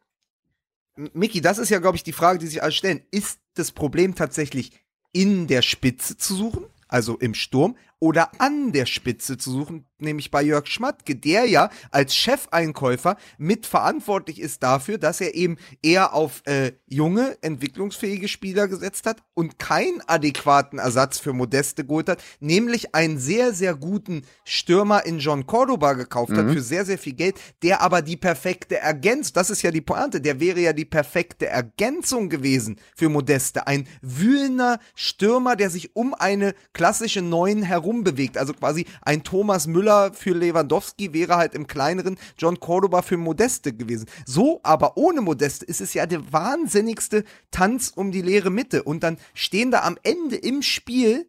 [1.14, 3.02] Miki, das ist ja, glaube ich, die Frage, die sich alle stellen.
[3.12, 4.72] Ist das Problem tatsächlich
[5.14, 10.32] in der Spitze zu suchen, also im Sturm, oder an der Spitze zu suchen, nämlich
[10.32, 16.42] bei Jörg Schmatke, der ja als Chefeinkäufer mitverantwortlich ist dafür, dass er eben eher auf
[16.46, 22.96] äh, junge, entwicklungsfähige Spieler gesetzt hat und keinen adäquaten Ersatz für Modeste geholt hat, nämlich
[22.96, 26.38] einen sehr, sehr guten Stürmer in John Cordoba gekauft mhm.
[26.38, 29.82] hat für sehr, sehr viel Geld, der aber die perfekte Ergänzung, das ist ja die
[29.82, 33.68] Pointe, der wäre ja die perfekte Ergänzung gewesen für Modeste.
[33.68, 38.38] Ein wühlender Stürmer, der sich um eine klassische Neun herum rumbewegt.
[38.38, 43.74] Also quasi ein Thomas Müller für Lewandowski wäre halt im kleineren John Cordoba für Modeste
[43.74, 44.08] gewesen.
[44.26, 48.84] So, aber ohne Modeste ist es ja der wahnsinnigste Tanz um die leere Mitte.
[48.84, 51.28] Und dann stehen da am Ende im Spiel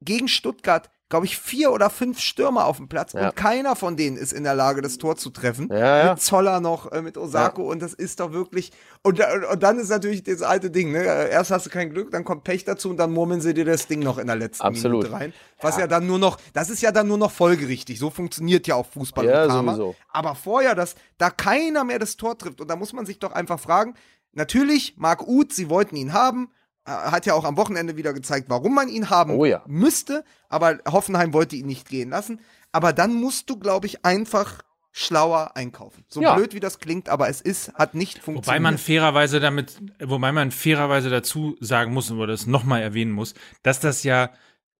[0.00, 3.28] gegen Stuttgart glaube ich, vier oder fünf Stürmer auf dem Platz ja.
[3.28, 5.68] und keiner von denen ist in der Lage, das Tor zu treffen.
[5.70, 6.10] Ja, ja.
[6.12, 8.72] Mit Zoller noch, äh, mit Osako und das ist doch wirklich.
[9.02, 11.04] Und, und dann ist natürlich das alte Ding, ne?
[11.04, 13.86] Erst hast du kein Glück, dann kommt Pech dazu und dann murmeln sie dir das
[13.86, 15.04] Ding noch in der letzten Absolut.
[15.04, 15.32] Minute rein.
[15.60, 15.86] Was ja.
[15.86, 17.98] dann nur noch, das ist ja dann nur noch folgerichtig.
[17.98, 19.74] So funktioniert ja auch Fußball ja, und Karma.
[19.74, 19.96] Sowieso.
[20.10, 23.32] Aber vorher, dass da keiner mehr das Tor trifft und da muss man sich doch
[23.32, 23.94] einfach fragen,
[24.34, 26.50] Natürlich, Marc Uth, sie wollten ihn haben,
[26.84, 29.62] hat ja auch am Wochenende wieder gezeigt, warum man ihn haben oh ja.
[29.66, 32.40] müsste, aber Hoffenheim wollte ihn nicht gehen lassen.
[32.72, 34.62] Aber dann musst du, glaube ich, einfach
[34.96, 36.04] schlauer einkaufen.
[36.08, 36.36] So ja.
[36.36, 38.46] blöd wie das klingt, aber es ist, hat nicht funktioniert.
[38.46, 43.34] Wobei man fairerweise damit, wobei man fairerweise dazu sagen muss oder das nochmal erwähnen muss,
[43.62, 44.30] dass das ja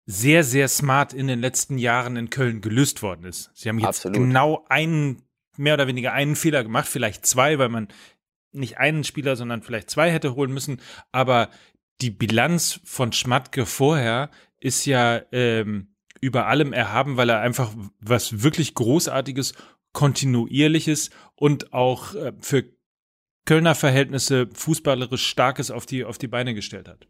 [0.07, 3.51] sehr, sehr smart in den letzten Jahren in Köln gelöst worden ist.
[3.55, 4.19] Sie haben jetzt Absolut.
[4.19, 5.23] genau einen,
[5.57, 7.89] mehr oder weniger einen Fehler gemacht, vielleicht zwei, weil man
[8.53, 10.81] nicht einen Spieler, sondern vielleicht zwei hätte holen müssen.
[11.11, 11.49] Aber
[12.01, 18.43] die Bilanz von Schmatke vorher ist ja ähm, über allem erhaben, weil er einfach was
[18.43, 19.55] wirklich Großartiges,
[19.93, 22.65] Kontinuierliches und auch äh, für
[23.45, 27.07] Kölner Verhältnisse fußballerisch Starkes auf die, auf die Beine gestellt hat.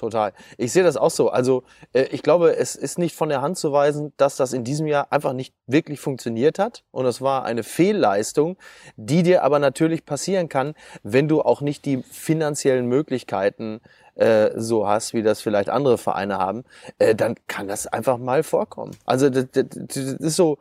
[0.00, 0.32] Total.
[0.56, 1.28] Ich sehe das auch so.
[1.28, 4.64] Also äh, ich glaube, es ist nicht von der Hand zu weisen, dass das in
[4.64, 6.84] diesem Jahr einfach nicht wirklich funktioniert hat.
[6.90, 8.56] Und es war eine Fehlleistung,
[8.96, 10.72] die dir aber natürlich passieren kann,
[11.02, 13.82] wenn du auch nicht die finanziellen Möglichkeiten
[14.14, 16.64] äh, so hast, wie das vielleicht andere Vereine haben,
[16.98, 18.96] äh, dann kann das einfach mal vorkommen.
[19.04, 20.56] Also das, das, das ist so,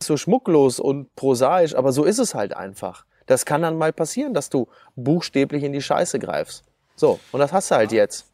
[0.00, 3.06] so schmucklos und prosaisch, aber so ist es halt einfach.
[3.26, 6.62] Das kann dann mal passieren, dass du buchstäblich in die Scheiße greifst.
[6.94, 8.28] So, und das hast du halt jetzt.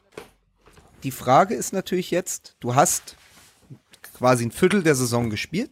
[1.05, 3.17] Die Frage ist natürlich jetzt, du hast
[4.15, 5.71] quasi ein Viertel der Saison gespielt.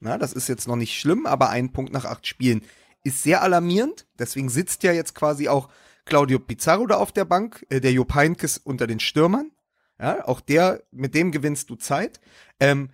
[0.00, 2.62] Na, das ist jetzt noch nicht schlimm, aber ein Punkt nach acht Spielen
[3.02, 4.06] ist sehr alarmierend.
[4.18, 5.70] Deswegen sitzt ja jetzt quasi auch
[6.04, 9.52] Claudio Pizarro da auf der Bank, äh, der Jupp Heynckes unter den Stürmern.
[9.98, 12.20] Ja, auch der, mit dem gewinnst du Zeit.
[12.60, 12.90] Ähm,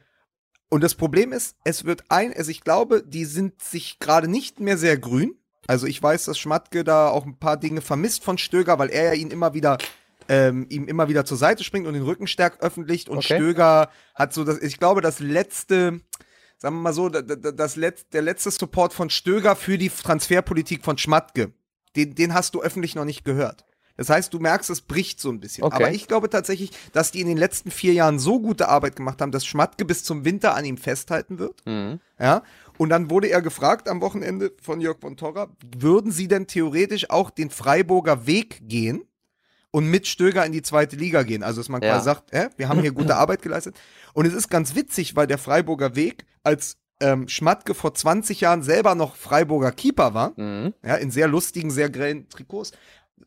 [0.68, 4.60] und das Problem ist, es wird ein, also ich glaube, die sind sich gerade nicht
[4.60, 5.34] mehr sehr grün.
[5.66, 9.06] Also ich weiß, dass Schmatke da auch ein paar Dinge vermisst von Stöger, weil er
[9.06, 9.78] ja ihn immer wieder
[10.30, 13.34] ähm, ihm immer wieder zur Seite springt und den Rücken stärkt öffentlich und okay.
[13.34, 16.00] Stöger hat so das, ich glaube, das letzte,
[16.56, 20.84] sagen wir mal so, das, das, das, der letzte Support von Stöger für die Transferpolitik
[20.84, 21.52] von Schmatke,
[21.96, 23.64] den, den hast du öffentlich noch nicht gehört.
[23.96, 25.64] Das heißt, du merkst, es bricht so ein bisschen.
[25.64, 25.74] Okay.
[25.74, 29.20] Aber ich glaube tatsächlich, dass die in den letzten vier Jahren so gute Arbeit gemacht
[29.20, 31.60] haben, dass Schmatke bis zum Winter an ihm festhalten wird.
[31.66, 31.98] Mhm.
[32.20, 32.44] Ja.
[32.78, 37.10] Und dann wurde er gefragt am Wochenende von Jörg von Torra, würden sie denn theoretisch
[37.10, 39.02] auch den Freiburger Weg gehen?
[39.70, 41.42] Und mit Stöger in die zweite Liga gehen.
[41.42, 41.92] Also dass man ja.
[41.92, 43.76] quasi sagt, äh, wir haben hier gute Arbeit geleistet.
[44.12, 48.62] Und es ist ganz witzig, weil der Freiburger Weg als ähm, Schmatke vor 20 Jahren
[48.62, 50.74] selber noch Freiburger Keeper war, mhm.
[50.84, 52.72] ja, in sehr lustigen, sehr grellen Trikots,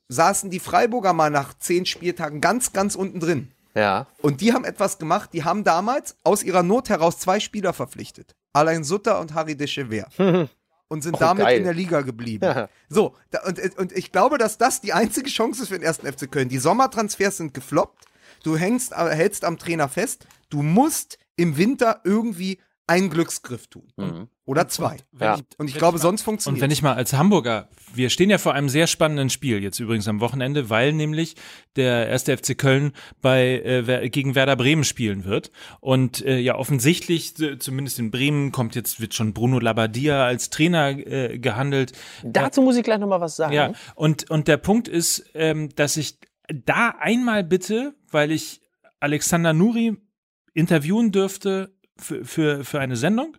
[0.10, 3.52] saßen die Freiburger mal nach zehn Spieltagen ganz, ganz unten drin.
[3.76, 4.08] Ja.
[4.22, 8.36] Und die haben etwas gemacht, die haben damals aus ihrer Not heraus zwei Spieler verpflichtet.
[8.54, 10.08] Alain Sutter und Harry de Chever.
[10.94, 11.58] und sind oh, damit geil.
[11.58, 12.46] in der Liga geblieben.
[12.46, 12.70] Ja.
[12.88, 16.06] So, da, und, und ich glaube, dass das die einzige Chance ist für den ersten
[16.06, 16.50] FC Köln.
[16.50, 18.06] Die Sommertransfers sind gefloppt.
[18.44, 20.28] Du hängst, äh, hältst am Trainer fest.
[20.52, 23.88] Du musst im Winter irgendwie einen Glücksgriff tun.
[23.96, 24.28] Mhm.
[24.46, 24.98] Oder zwei.
[25.14, 25.36] Und, ja.
[25.36, 28.10] ich, und ich glaube, ich mal, sonst funktioniert Und wenn ich mal als Hamburger, wir
[28.10, 31.36] stehen ja vor einem sehr spannenden Spiel, jetzt übrigens am Wochenende, weil nämlich
[31.78, 35.52] der erste FC Köln bei äh, gegen Werder Bremen spielen wird.
[35.80, 40.90] Und äh, ja, offensichtlich, zumindest in Bremen, kommt jetzt, wird schon Bruno Labbadia als Trainer
[40.90, 41.94] äh, gehandelt.
[42.24, 43.54] Dazu muss ich gleich nochmal was sagen.
[43.54, 46.18] Ja, und, und der Punkt ist, ähm, dass ich
[46.50, 48.62] da einmal bitte, weil ich
[49.00, 49.96] Alexander Nuri
[50.54, 53.38] interviewen dürfte für, für, für eine Sendung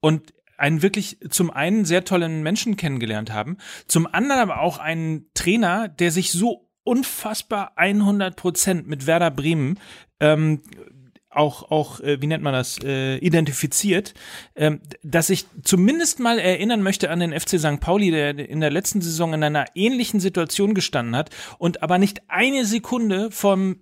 [0.00, 5.30] und einen wirklich zum einen sehr tollen Menschen kennengelernt haben, zum anderen aber auch einen
[5.34, 9.78] Trainer, der sich so unfassbar 100 Prozent mit Werder Bremen
[10.20, 10.60] ähm,
[11.30, 14.14] auch, auch äh, wie nennt man das, äh, identifiziert,
[14.56, 17.80] ähm, dass ich zumindest mal erinnern möchte an den FC St.
[17.80, 22.22] Pauli, der in der letzten Saison in einer ähnlichen Situation gestanden hat und aber nicht
[22.28, 23.80] eine Sekunde vom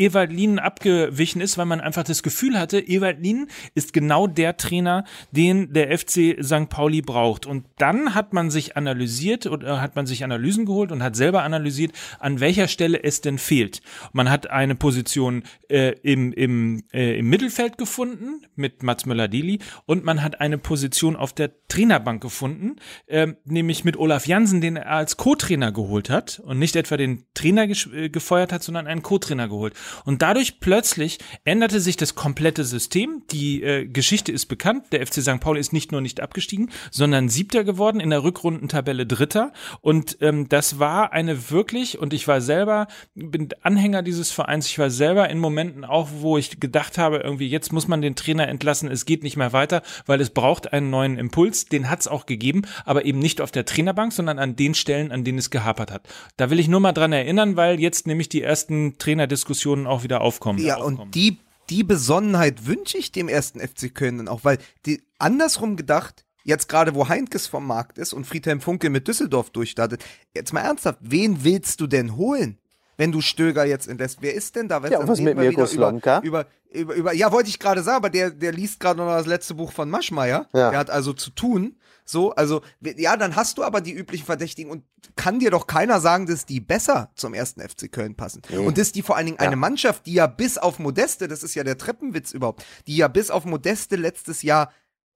[0.00, 4.56] Ewald Lien abgewichen ist, weil man einfach das Gefühl hatte, Ewald Lien ist genau der
[4.56, 6.70] Trainer, den der FC St.
[6.70, 7.44] Pauli braucht.
[7.44, 11.42] Und dann hat man sich analysiert oder hat man sich Analysen geholt und hat selber
[11.42, 13.82] analysiert, an welcher Stelle es denn fehlt.
[14.12, 20.04] Man hat eine Position äh, im, im, äh, im Mittelfeld gefunden mit Mats Möller-Deli und
[20.04, 22.76] man hat eine Position auf der Trainerbank gefunden,
[23.06, 27.24] äh, nämlich mit Olaf Jansen, den er als Co-Trainer geholt hat und nicht etwa den
[27.34, 29.74] Trainer äh, gefeuert hat, sondern einen Co-Trainer geholt.
[30.04, 33.22] Und dadurch plötzlich änderte sich das komplette System.
[33.30, 34.86] Die äh, Geschichte ist bekannt.
[34.92, 35.40] Der FC St.
[35.40, 39.52] Pauli ist nicht nur nicht abgestiegen, sondern siebter geworden, in der Rückrundentabelle dritter.
[39.80, 44.78] Und ähm, das war eine wirklich, und ich war selber, bin Anhänger dieses Vereins, ich
[44.78, 48.48] war selber in Momenten auch, wo ich gedacht habe, irgendwie jetzt muss man den Trainer
[48.48, 51.66] entlassen, es geht nicht mehr weiter, weil es braucht einen neuen Impuls.
[51.66, 55.12] Den hat es auch gegeben, aber eben nicht auf der Trainerbank, sondern an den Stellen,
[55.12, 56.08] an denen es gehapert hat.
[56.36, 60.02] Da will ich nur mal dran erinnern, weil jetzt nämlich die ersten Trainerdiskussionen Diskussionen auch
[60.02, 60.58] wieder aufkommen.
[60.58, 61.00] Ja, aufkommen.
[61.00, 65.76] und die, die Besonnenheit wünsche ich dem ersten FC Köln dann auch, weil die andersrum
[65.76, 70.04] gedacht, jetzt gerade wo Heinkes vom Markt ist und Friedhelm Funke mit Düsseldorf durchstartet,
[70.34, 72.58] jetzt mal ernsthaft, wen willst du denn holen?
[72.96, 74.82] Wenn du Stöger jetzt entlässt, wer ist denn da?
[74.82, 76.20] Weißt, ja, was mit Mirko Slomka?
[76.22, 79.26] Über, über, über, ja, wollte ich gerade sagen, aber der, der liest gerade noch das
[79.26, 80.48] letzte Buch von Maschmeyer.
[80.52, 80.70] Ja.
[80.70, 81.76] Der hat also zu tun.
[82.10, 84.84] So, also, ja, dann hast du aber die üblichen Verdächtigen und
[85.16, 88.42] kann dir doch keiner sagen, dass die besser zum ersten FC Köln passen.
[88.50, 88.66] Mhm.
[88.66, 89.46] Und dass die vor allen Dingen ja.
[89.46, 93.08] eine Mannschaft, die ja bis auf Modeste, das ist ja der Treppenwitz überhaupt, die ja
[93.08, 94.70] bis auf Modeste letztes Jahr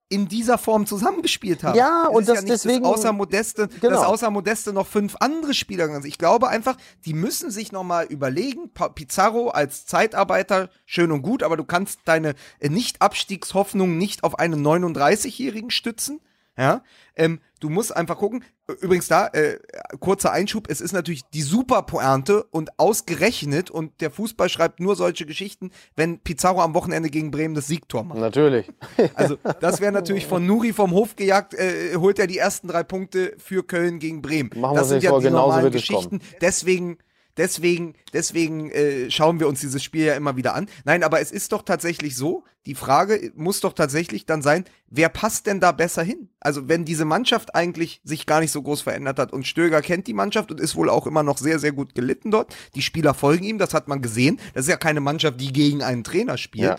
[0.09, 1.79] in dieser Form zusammengespielt haben.
[1.79, 3.97] Ja, es und das ja nicht, deswegen außer Modeste, genau.
[3.97, 6.05] dass außer Modeste noch fünf andere Spieler sind.
[6.05, 8.71] Ich glaube einfach, die müssen sich noch mal überlegen.
[8.95, 15.71] Pizarro als Zeitarbeiter schön und gut, aber du kannst deine Nicht-Abstiegshoffnung nicht auf einen 39-Jährigen
[15.71, 16.21] stützen.
[16.57, 16.83] Ja,
[17.17, 18.45] ähm, du musst einfach gucken.
[18.81, 19.59] Übrigens da, äh,
[19.99, 24.95] kurzer Einschub, es ist natürlich die super Pointe und ausgerechnet und der Fußball schreibt nur
[24.95, 28.19] solche Geschichten, wenn Pizarro am Wochenende gegen Bremen das Siegtor macht.
[28.19, 28.71] Natürlich.
[29.15, 32.83] Also das wäre natürlich von Nuri vom Hof gejagt, äh, holt er die ersten drei
[32.83, 34.51] Punkte für Köln gegen Bremen.
[34.57, 36.21] Machen das sind ja vor, die normalen Geschichten.
[36.41, 36.99] Deswegen
[37.37, 40.68] Deswegen, deswegen äh, schauen wir uns dieses Spiel ja immer wieder an.
[40.85, 45.09] Nein, aber es ist doch tatsächlich so, die Frage muss doch tatsächlich dann sein, wer
[45.09, 46.28] passt denn da besser hin?
[46.41, 50.07] Also wenn diese Mannschaft eigentlich sich gar nicht so groß verändert hat und Stöger kennt
[50.07, 52.55] die Mannschaft und ist wohl auch immer noch sehr, sehr gut gelitten dort.
[52.74, 54.39] Die Spieler folgen ihm, das hat man gesehen.
[54.55, 56.64] Das ist ja keine Mannschaft, die gegen einen Trainer spielt.
[56.64, 56.76] Ja.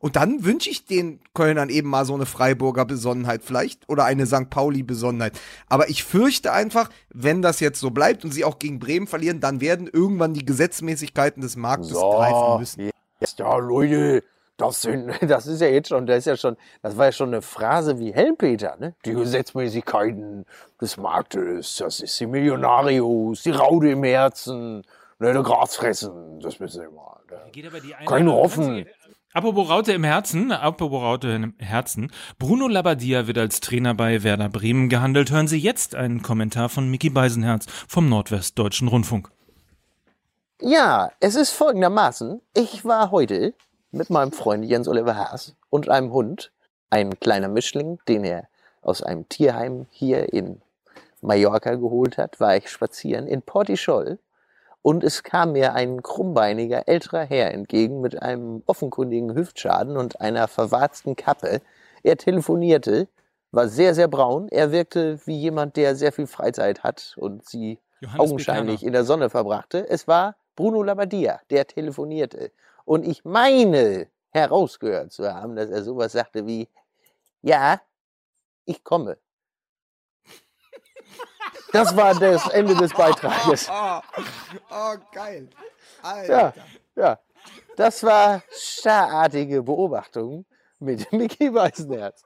[0.00, 4.26] Und dann wünsche ich den Kölnern eben mal so eine Freiburger Besonnenheit vielleicht oder eine
[4.26, 4.50] St.
[4.50, 5.38] Pauli Besonnenheit.
[5.68, 9.40] Aber ich fürchte einfach, wenn das jetzt so bleibt und sie auch gegen Bremen verlieren,
[9.40, 12.90] dann werden irgendwann die Gesetzmäßigkeiten des Marktes so, greifen müssen.
[13.20, 14.22] Jetzt, ja, Leute,
[14.56, 17.28] das, sind, das ist ja jetzt schon, das ist ja schon, das war ja schon
[17.28, 18.94] eine Phrase wie Helmpeter, ne?
[19.04, 20.44] Die Gesetzmäßigkeiten
[20.80, 24.84] des Marktes, das ist die Millionarius, die Raude im Herzen,
[25.18, 27.20] ne, der Grasfressen, das müssen wir mal.
[27.30, 28.06] Ne?
[28.06, 28.86] Keine hoffen.
[29.34, 32.10] Apropos Raute im Herzen, apropos Raute im Herzen.
[32.38, 35.30] Bruno Labbadia wird als Trainer bei Werder Bremen gehandelt.
[35.30, 39.30] Hören Sie jetzt einen Kommentar von Mickey Beisenherz vom Nordwestdeutschen Rundfunk.
[40.62, 42.40] Ja, es ist folgendermaßen.
[42.54, 43.52] Ich war heute
[43.90, 46.50] mit meinem Freund Jens Oliver Haas und einem Hund,
[46.88, 48.48] ein kleiner Mischling, den er
[48.80, 50.62] aus einem Tierheim hier in
[51.20, 54.18] Mallorca geholt hat, war ich spazieren in Portischol
[54.82, 60.48] und es kam mir ein krummbeiniger älterer Herr entgegen mit einem offenkundigen Hüftschaden und einer
[60.48, 61.60] verwarzten Kappe
[62.02, 63.08] Er telefonierte,
[63.50, 64.48] war sehr, sehr braun.
[64.50, 68.86] Er wirkte wie jemand, der sehr viel Freizeit hat und sie Johannes augenscheinlich Bekerner.
[68.86, 69.88] in der Sonne verbrachte.
[69.88, 72.52] Es war Bruno Labbadia, der telefonierte.
[72.84, 76.68] Und ich meine herausgehört zu haben, dass er sowas sagte wie,
[77.42, 77.80] ja,
[78.64, 79.18] ich komme.
[81.72, 83.68] Das war das Ende des Beitrages.
[83.80, 84.00] Oh,
[84.70, 85.48] oh, geil.
[86.02, 86.54] Alter.
[86.96, 87.18] Ja, ja.
[87.76, 90.44] Das war starrartige Beobachtung
[90.80, 92.22] mit Mickey Weißenherz.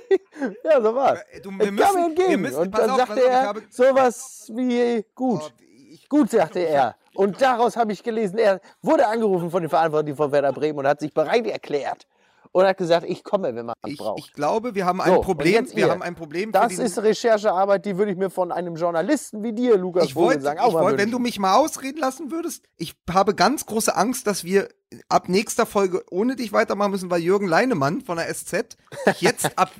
[0.64, 1.20] ja, so war's.
[1.42, 3.62] Du, Er wir kam müssen, entgegen wir müssen, und dann auf, sagte ich er habe,
[3.70, 5.40] sowas wie gut.
[5.42, 6.96] oh, ich, Gut, sagte er.
[7.14, 10.86] Und daraus habe ich gelesen, er wurde angerufen von den Verantwortlichen von Werder Bremen und
[10.86, 12.06] hat sich bereit erklärt.
[12.52, 14.18] Und hat gesagt, ich komme, wenn man es ich, braucht.
[14.18, 15.66] ich glaube, wir haben So, ein und Problem.
[15.70, 15.90] Wir ihr.
[15.90, 16.50] haben ein Problem.
[16.50, 20.14] für Das ist Recherchearbeit, die würde ich mir von einem Journalisten wie dir, Lukas ich
[20.14, 23.34] wollte, Vogelsang, ich auch mal wollte, wenn du mich mal ausreden lassen würdest, ich habe
[23.34, 24.68] ganz große Angst, dass wir
[25.08, 28.76] ab nächster Folge ohne dich weitermachen müssen, weil Jürgen Leinemann von der SZ
[29.20, 29.70] jetzt ab,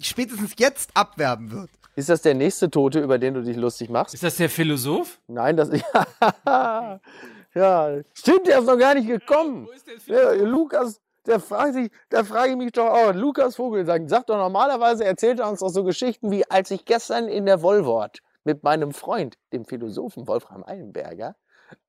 [0.00, 1.70] spätestens jetzt abwerben wird.
[1.96, 4.12] Ist das der nächste Tote, über den du dich lustig machst?
[4.14, 5.18] Ist das der Philosoph?
[5.26, 7.00] Nein, das ja,
[7.54, 9.66] ja, stimmt, der ist noch gar nicht gekommen.
[9.66, 13.56] Wo ist der Ja, Lukas, der fragt sich, da frage ich mich doch auch, Lukas
[13.56, 17.46] Vogelsang sagt doch normalerweise, erzählt er uns doch so Geschichten wie, als ich gestern in
[17.46, 21.36] der Wollwort mit meinem Freund, dem Philosophen Wolfram Eilenberger,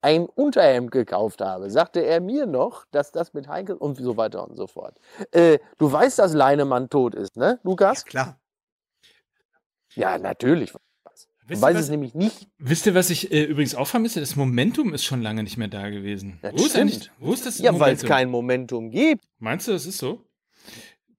[0.02, 4.46] ein Unterhemd gekauft habe, sagte er mir noch, dass das mit Heinkel und so weiter
[4.48, 4.98] und so fort.
[5.32, 8.04] Äh, du weißt, dass Leinemann tot ist, ne, Lukas?
[8.06, 8.40] Klar.
[9.96, 10.74] Ja, natürlich.
[11.50, 12.48] Wisst ihr, weißt was, es nämlich nicht.
[12.58, 14.20] wisst ihr, was ich äh, übrigens auch vermisse?
[14.22, 16.40] Das Momentum ist schon lange nicht mehr da gewesen.
[16.44, 19.26] Ja, wo, ist eigentlich, wo ist das Ja, weil es kein Momentum gibt.
[19.40, 20.24] Meinst du, das ist so?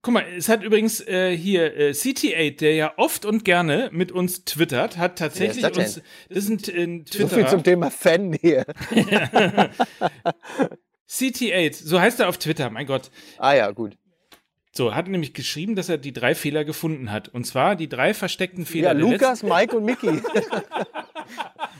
[0.03, 4.11] Guck mal, es hat übrigens äh, hier äh, CT8, der ja oft und gerne mit
[4.11, 6.01] uns twittert, hat tatsächlich das uns.
[6.29, 7.47] Das ist ein, T- ein So viel Twitterer.
[7.49, 8.65] zum Thema Fan hier.
[11.09, 13.11] CT8, so heißt er auf Twitter, mein Gott.
[13.37, 13.97] Ah ja, gut.
[14.73, 17.27] So, hat nämlich geschrieben, dass er die drei Fehler gefunden hat.
[17.27, 18.89] Und zwar die drei versteckten Fehler.
[18.89, 20.07] Ja, der Lukas, Mike und Mickey.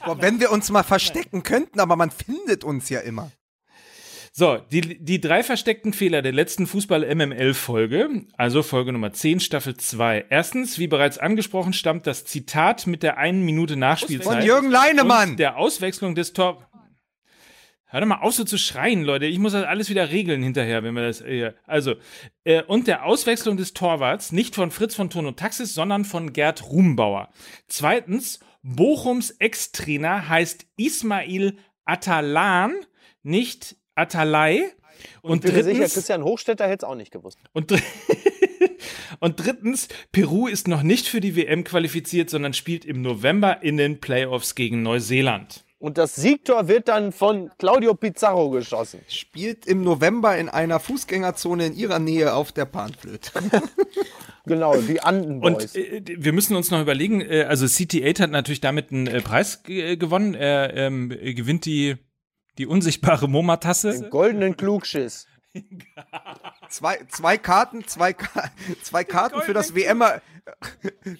[0.06, 3.32] Boah, wenn wir uns mal verstecken könnten, aber man findet uns ja immer.
[4.34, 10.26] So, die, die drei versteckten Fehler der letzten Fußball-MML-Folge, also Folge Nummer 10, Staffel 2.
[10.30, 14.38] Erstens, wie bereits angesprochen, stammt das Zitat mit der einen Minute Nachspielzeit.
[14.38, 15.32] Von Jürgen Leinemann.
[15.32, 16.66] Und der Auswechslung des Tor.
[17.92, 19.26] Hör doch mal auf, so zu schreien, Leute.
[19.26, 21.20] Ich muss das alles wieder regeln hinterher, wenn wir das.
[21.20, 21.96] Äh, also,
[22.46, 26.64] äh, und der Auswechslung des Torwarts nicht von Fritz von Tono Taxis, sondern von Gerd
[26.72, 27.34] Rumbauer.
[27.68, 32.76] Zweitens, Bochums Ex-Trainer heißt Ismail Atalan,
[33.24, 34.64] nicht Atalay.
[35.22, 37.40] Und Bin mir sicher, drittens, Christian Hochstetter hätte es auch nicht gewusst.
[37.52, 37.82] und, dr
[39.20, 43.76] und drittens, Peru ist noch nicht für die WM qualifiziert, sondern spielt im November in
[43.76, 45.66] den Playoffs gegen Neuseeland.
[45.82, 49.00] Und das Siegtor wird dann von Claudio Pizarro geschossen.
[49.08, 53.32] Spielt im November in einer Fußgängerzone in ihrer Nähe auf der Panflöte.
[54.44, 55.76] Genau, die Anden-Boys.
[55.76, 59.22] Und äh, wir müssen uns noch überlegen, äh, also CT8 hat natürlich damit einen äh,
[59.22, 60.34] Preis äh, gewonnen.
[60.34, 61.98] Er ähm, äh, gewinnt die,
[62.58, 63.92] die unsichtbare MoMA-Tasse.
[63.92, 65.28] Den goldenen Klugschiss.
[66.70, 68.16] Zwei, zwei Karten, zwei,
[68.84, 70.22] zwei Karten für das WM, -Er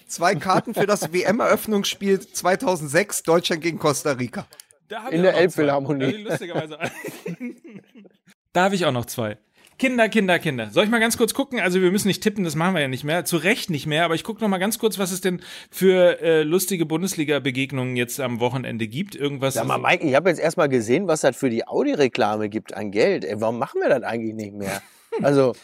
[0.06, 4.46] zwei Karten für das WM-Eröffnungsspiel 2006 Deutschland gegen Costa Rica.
[5.10, 5.34] In der.
[5.34, 6.04] Elbphilharmonie.
[6.04, 6.78] Ich Lustigerweise.
[8.52, 9.38] da habe ich auch noch zwei.
[9.82, 10.70] Kinder, Kinder, Kinder.
[10.70, 11.58] Soll ich mal ganz kurz gucken?
[11.58, 13.24] Also wir müssen nicht tippen, das machen wir ja nicht mehr.
[13.24, 15.40] Zu Recht nicht mehr, aber ich gucke noch mal ganz kurz, was es denn
[15.72, 19.16] für äh, lustige Bundesliga-Begegnungen jetzt am Wochenende gibt.
[19.16, 19.54] Irgendwas.
[19.54, 22.92] Sag mal, Mike, ich habe jetzt erstmal gesehen, was das für die Audi-Reklame gibt an
[22.92, 23.24] Geld.
[23.24, 24.80] Ey, warum machen wir das eigentlich nicht mehr?
[25.20, 25.54] Also,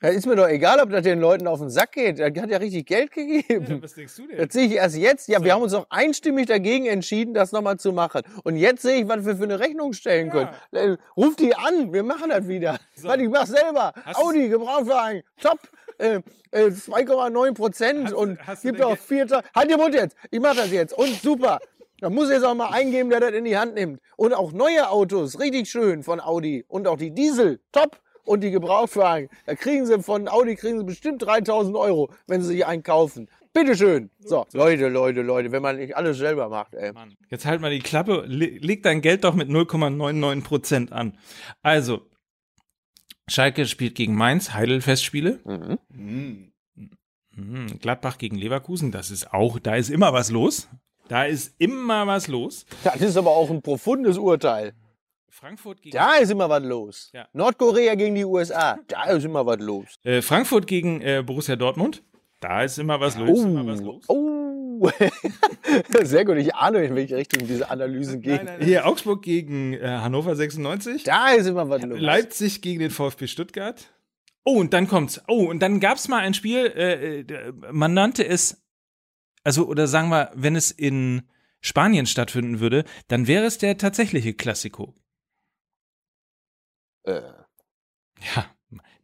[0.00, 2.18] da ist mir doch egal, ob das den Leuten auf den Sack geht.
[2.18, 3.82] Der hat ja richtig Geld gegeben.
[3.82, 4.36] was denkst du denn?
[4.36, 5.28] Das sehe ich erst jetzt.
[5.28, 8.22] Ja, wir haben uns doch einstimmig dagegen entschieden, das nochmal zu machen.
[8.44, 10.50] Und jetzt sehe ich, was wir für eine Rechnung stellen können.
[10.72, 12.78] Äh, Ruf die an, wir machen das wieder.
[13.02, 13.92] Warte, ich mach selber.
[14.04, 15.58] Hast Audi, Gebrauchtwagen, top.
[15.98, 16.20] Äh,
[16.52, 19.26] äh, 2,9 Prozent und hast gibt auch vier.
[19.54, 20.16] Halt den Mund jetzt.
[20.30, 20.96] Ich mach das jetzt.
[20.96, 21.58] Und super.
[22.00, 24.00] Da muss jetzt auch mal eingeben, der das in die Hand nimmt.
[24.16, 26.64] Und auch neue Autos, richtig schön von Audi.
[26.68, 27.98] Und auch die Diesel, top.
[28.28, 32.48] Und die Gebrauchtwagen, da kriegen sie von Audi kriegen sie bestimmt 3000 Euro, wenn sie
[32.48, 33.30] sich einen kaufen.
[33.54, 34.10] Bitteschön.
[34.20, 36.92] So, Leute, Leute, Leute, wenn man nicht alles selber macht, ey.
[36.92, 37.16] Mann.
[37.30, 41.16] Jetzt halt mal die Klappe, le leg dein Geld doch mit 0,99% an.
[41.62, 42.02] Also,
[43.28, 45.40] Schalke spielt gegen Mainz, Heidelfestspiele.
[45.46, 46.52] Mhm.
[47.34, 50.68] Mhm, Gladbach gegen Leverkusen, das ist auch, da ist immer was los.
[51.08, 52.66] Da ist immer was los.
[52.84, 54.74] Das ist aber auch ein profundes Urteil.
[55.38, 57.10] Frankfurt gegen, Da ist immer was los.
[57.14, 57.28] Ja.
[57.32, 59.86] Nordkorea gegen die USA, da ist immer was los.
[60.02, 62.02] äh, Frankfurt gegen äh, Borussia Dortmund.
[62.40, 63.44] Da ist immer was los.
[63.44, 64.04] Immer was los.
[64.08, 64.90] Oh.
[66.02, 68.48] Sehr gut, ich ahne, in welche Richtung diese Analysen gehen.
[68.60, 71.04] Hier Augsburg gegen äh, Hannover 96.
[71.04, 72.00] Da ist immer was los.
[72.00, 73.92] Leipzig gegen den VfB Stuttgart.
[74.44, 75.20] Oh, und dann kommt's.
[75.28, 78.60] Oh, und dann gab's mal ein Spiel, äh, äh, man nannte es,
[79.44, 81.22] also, oder sagen wir, wenn es in
[81.60, 84.94] Spanien stattfinden würde, dann wäre es der tatsächliche Klassiko.
[87.08, 87.22] Äh,
[88.36, 88.44] Ja,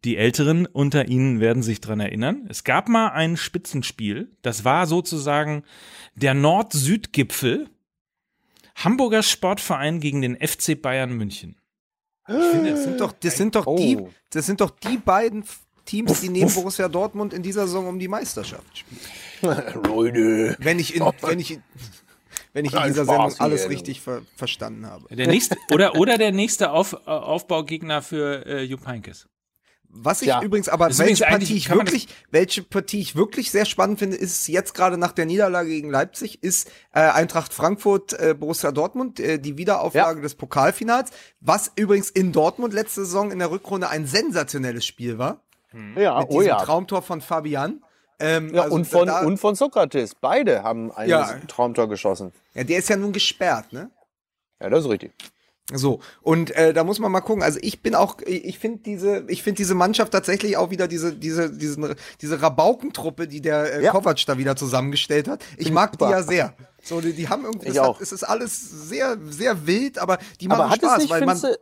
[0.05, 2.47] die Älteren unter Ihnen werden sich dran erinnern.
[2.51, 4.31] Es gab mal ein Spitzenspiel.
[4.43, 5.65] Das war sozusagen
[6.15, 7.69] der Nord-Süd-Gipfel.
[8.77, 11.57] Hamburger Sportverein gegen den FC Bayern München.
[12.29, 14.11] Ich finde, das sind doch, das sind doch die, Oh.
[14.31, 15.45] das sind doch die beiden
[15.85, 19.01] Teams, die neben Borussia Dortmund in dieser Saison um die Meisterschaft spielen.
[19.85, 20.57] Leute.
[20.59, 21.63] Wenn ich in, wenn ich, in-
[22.55, 23.71] wenn ich in dieser Spaß Sendung alles hier.
[23.71, 25.15] richtig ver verstanden habe.
[25.15, 29.29] Der nächste, oder, oder der nächste Auf, Aufbaugegner für äh, Jupp Heynckes.
[29.97, 30.43] Was ich Ja.
[30.43, 34.49] übrigens aber, Das welche Partie ich wirklich, welche Partie ich wirklich sehr spannend finde, ist
[34.49, 39.39] jetzt gerade nach der Niederlage gegen Leipzig, ist äh, Eintracht Frankfurt, äh, Borussia Dortmund, äh,
[39.39, 44.85] die Wiederauflage des Pokalfinals, was übrigens in Dortmund letzte Saison in der Rückrunde ein sensationelles
[44.85, 45.43] Spiel war.
[45.97, 46.57] Ja, mit oh diesem ja.
[46.65, 47.85] Traumtor von Fabian.
[48.21, 50.15] Ähm, ja also und, von, da, und von Sokrates.
[50.15, 51.39] Beide haben ein Ja.
[51.49, 52.33] Traumtor geschossen.
[52.55, 53.91] ja, der ist ja nun gesperrt, ne?
[54.61, 55.13] Ja, das ist richtig.
[55.73, 57.43] So, und äh, da muss man mal gucken.
[57.43, 61.15] Also ich bin auch, ich finde diese, ich finde diese Mannschaft tatsächlich auch wieder diese,
[61.15, 63.91] diese, diesen, diese Rabaukentruppe, die der äh, Ja.
[63.93, 65.43] Kovac da wieder zusammengestellt hat.
[65.57, 66.11] Ich mag die super.
[66.11, 66.55] ja sehr.
[66.83, 70.19] So, die, die haben irgendwie, Ich es, hat, es ist alles sehr, sehr wild, aber
[70.39, 71.41] die machen Aber hat Spaß, es nicht, weil man.
[71.41, 71.57] du,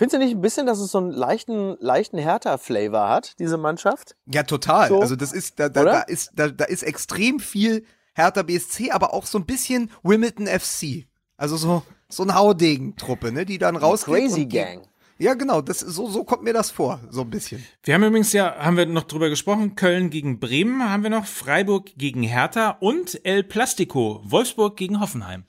[0.00, 4.16] findest du nicht ein bisschen, dass es so einen leichten, leichten Hertha-Flavor hat, diese Mannschaft?
[4.24, 4.88] Ja, total.
[4.88, 4.98] So?
[4.98, 7.84] Also das ist, da, da, da ist, da, da ist extrem viel
[8.14, 11.06] Hertha BSC, aber auch so ein bisschen Wimbledon FC.
[11.36, 14.14] Also so, so eine Haudegen-Truppe, ne, die dann rausgeht.
[14.14, 14.88] Crazy und die, Gang.
[15.18, 17.62] Ja, genau, das, so, so kommt mir das vor, so ein bisschen.
[17.82, 21.26] Wir haben übrigens ja, haben wir noch drüber gesprochen, Köln gegen Bremen haben wir noch,
[21.26, 25.44] Freiburg gegen Hertha und El Plastico, Wolfsburg gegen Hoffenheim.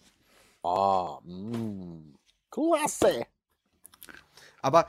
[0.62, 2.16] Ah, mm.
[2.49, 3.28] Klasse.
[4.62, 4.88] Aber.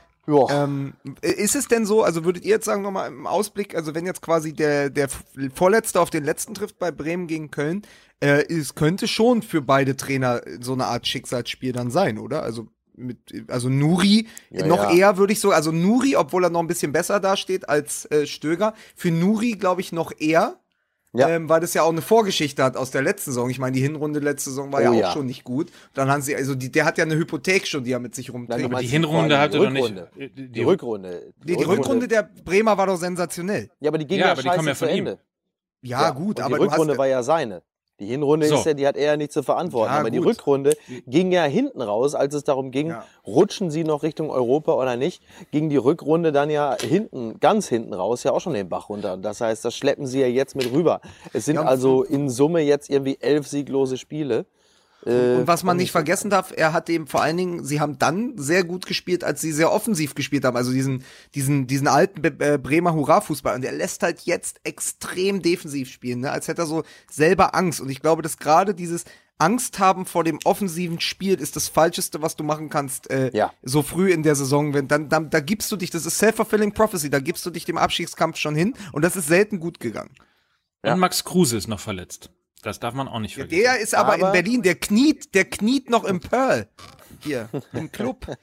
[0.50, 4.06] Ähm, ist es denn so, also würdet ihr jetzt sagen, nochmal im Ausblick, also wenn
[4.06, 5.08] jetzt quasi der, der
[5.52, 7.82] Vorletzte auf den Letzten trifft bei Bremen gegen Köln,
[8.20, 12.44] äh, es könnte schon für beide Trainer so eine Art Schicksalsspiel dann sein, oder?
[12.44, 13.18] Also mit,
[13.48, 14.92] also Nuri, Ja, noch ja.
[14.92, 18.26] eher würde ich so, also Nuri, obwohl er noch ein bisschen besser dasteht als äh,
[18.26, 20.60] Stöger, für Nuri glaube ich noch eher,
[21.14, 21.28] Ja.
[21.28, 23.50] ähm, weil das ja auch eine Vorgeschichte hat aus der letzten Saison.
[23.50, 25.12] Ich meine, die Hinrunde letzte Saison war Oh ja auch ja.
[25.12, 25.70] schon nicht gut.
[25.92, 28.28] Dann haben sie, also die, der hat ja eine Hypothek schon, die er mit sich
[28.28, 28.64] Nein, rumträgt.
[28.64, 29.82] Aber die Hinrunde hatte die doch nicht.
[29.82, 30.10] Rückrunde.
[30.16, 31.32] äh, Die, Die Rückrunde.
[31.44, 33.68] Die, die Rückrunde der Bremer war doch sensationell.
[33.80, 35.06] Ja, aber die ging Ja, ja, aber die ja zu von ihm.
[35.06, 35.18] Ende.
[35.82, 37.62] Ja, gut, und aber die du hast, Rückrunde war ja seine.
[38.02, 38.56] Die Hinrunde So.
[38.56, 39.92] ist ja, die hat er ja nicht zu verantworten.
[39.92, 40.26] Ja, aber die gut.
[40.26, 40.76] Rückrunde
[41.06, 43.04] ging ja hinten raus, als es darum ging, Ja.
[43.24, 45.22] rutschen sie noch Richtung Europa oder nicht,
[45.52, 49.16] ging die Rückrunde dann ja hinten, ganz hinten raus, ja auch schon den Bach runter.
[49.16, 51.00] Das heißt, das schleppen sie ja jetzt mit rüber.
[51.32, 54.46] Es sind Ja, also in Summe jetzt irgendwie elf sieglose Spiele.
[55.04, 57.98] Äh, und was man nicht vergessen darf, er hat eben vor allen Dingen, sie haben
[57.98, 60.56] dann sehr gut gespielt, als sie sehr offensiv gespielt haben.
[60.56, 63.54] Also diesen, diesen, diesen alten Be äh, Bremer Hurra-Fußball.
[63.54, 66.30] Und der lässt halt jetzt extrem defensiv spielen, ne?
[66.30, 67.80] als hätte er so selber Angst.
[67.80, 69.04] Und ich glaube, dass gerade dieses
[69.38, 73.52] Angst haben vor dem offensiven Spiel ist das Falscheste, was du machen kannst, äh, Ja.
[73.62, 74.72] so früh in der Saison.
[74.72, 77.64] Wenn, dann, dann, da gibst du dich, das ist self-fulfilling prophecy, da gibst du dich
[77.64, 78.74] dem Abstiegskampf schon hin.
[78.92, 80.10] Und das ist selten gut gegangen.
[80.84, 80.94] Ja.
[80.94, 82.30] Und Max Kruse ist noch verletzt.
[82.62, 83.60] Das darf man auch nicht vergessen.
[83.62, 86.68] Der ist aber, in Aber- Berlin, der kniet, der kniet noch im Pearl.
[87.20, 88.26] Hier, im Club.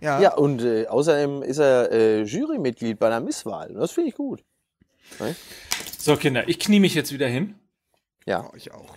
[0.00, 0.20] Ja.
[0.20, 3.72] Ja, und äh, außerdem ist er äh, Jurymitglied bei einer Misswahl.
[3.74, 4.44] Das finde ich gut.
[5.98, 7.56] so, Kinder, ich knie mich jetzt wieder hin.
[8.24, 8.44] Ja.
[8.48, 8.94] Oh, ich auch.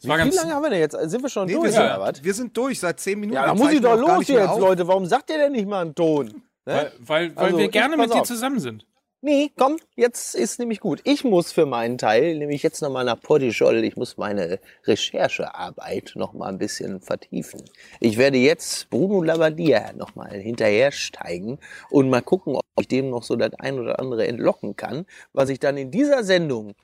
[0.00, 0.96] Wie ganz, lange haben wir denn jetzt?
[1.10, 2.22] Sind wir schon Nee, durch, wir, sind, oder was?
[2.22, 3.34] wir sind durch seit zehn Minuten.
[3.34, 4.58] Ja, da muss ich doch los nicht mehr jetzt.
[4.60, 4.86] Leute.
[4.86, 6.26] Warum sagt ihr denn nicht mal einen Ton?
[6.26, 6.32] Ne?
[6.64, 8.26] weil, weil, weil Also, wir gerne mit dir auf.
[8.28, 8.86] zusammen sind.
[9.24, 11.00] Nee, komm, jetzt ist nämlich gut.
[11.04, 13.84] Ich muss für meinen Teil nämlich jetzt nochmal nach Portischol.
[13.84, 17.62] Ich muss meine Recherchearbeit nochmal ein bisschen vertiefen.
[18.00, 21.58] Ich werde jetzt Bruno Labbadia nochmal hinterhersteigen
[21.90, 25.50] und mal gucken, ob ich dem noch so das ein oder andere entlocken kann, was
[25.50, 26.74] ich dann in dieser Sendung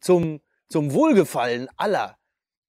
[0.00, 2.16] zum, zum Wohlgefallen aller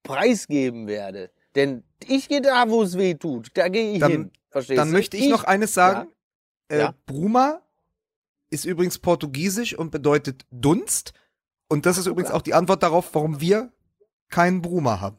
[0.04, 1.30] preisgeben werde.
[1.56, 3.48] Denn ich gehe da, wo es weh tut.
[3.54, 4.30] Da gehe ich Dann- hin.
[4.50, 4.94] Verstehst Dann du?
[4.94, 6.08] möchte ich noch eines sagen.
[6.68, 6.94] Äh, Ja.
[7.06, 7.60] Bruma
[8.50, 11.12] ist übrigens portugiesisch und bedeutet Dunst.
[11.68, 13.72] Und das ist übrigens auch die Antwort darauf, warum wir
[14.28, 15.18] keinen Bruma haben.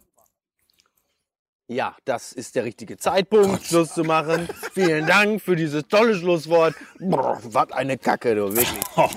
[1.69, 4.47] Ja, das ist der richtige Zeitpunkt, Schluss zu machen.
[4.71, 6.75] Vielen Dank für dieses tolle Schlusswort.
[6.99, 8.79] Was eine Kacke, du, wirklich.
[8.95, 9.11] Doch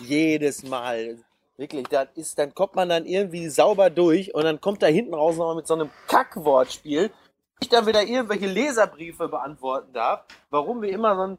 [0.00, 1.18] jedes Mal.
[1.56, 5.14] Wirklich, das ist, dann kommt man dann irgendwie sauber durch und dann kommt da hinten
[5.14, 7.12] raus nochmal mit so einem Kackwortspiel.
[7.60, 11.38] Ich dann wieder irgendwelche Leserbriefe beantworten darf, warum wir immer so ein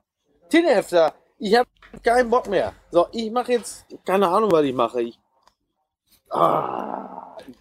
[0.49, 1.13] Tinhefter.
[1.39, 1.69] Ich habe
[2.03, 2.73] keinen Bock mehr.
[2.91, 5.01] So, ich mache jetzt, keine Ahnung, was ich mache.
[5.03, 5.19] Ich,
[6.31, 7.55] ah, ich.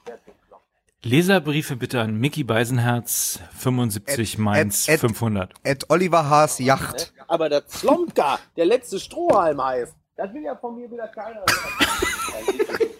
[1.02, 5.54] Leserbriefe bitte an Mickey Beisenherz, 75 At- Mainz at- at- 500.
[5.64, 7.12] At Oliver Haas Yacht.
[7.28, 12.90] Aber der Slomka, der letzte Strohhalm heißt, das will ja von mir wieder keiner hören.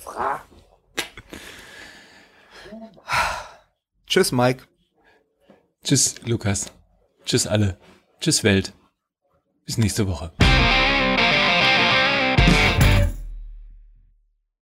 [0.00, 0.42] Fra-
[4.06, 4.64] Tschüss, Mike.
[5.84, 6.72] Tschüss, Lukas.
[7.24, 7.78] Tschüss alle.
[8.20, 8.72] Tschüss, Welt.
[9.70, 10.32] Bis nächste Woche.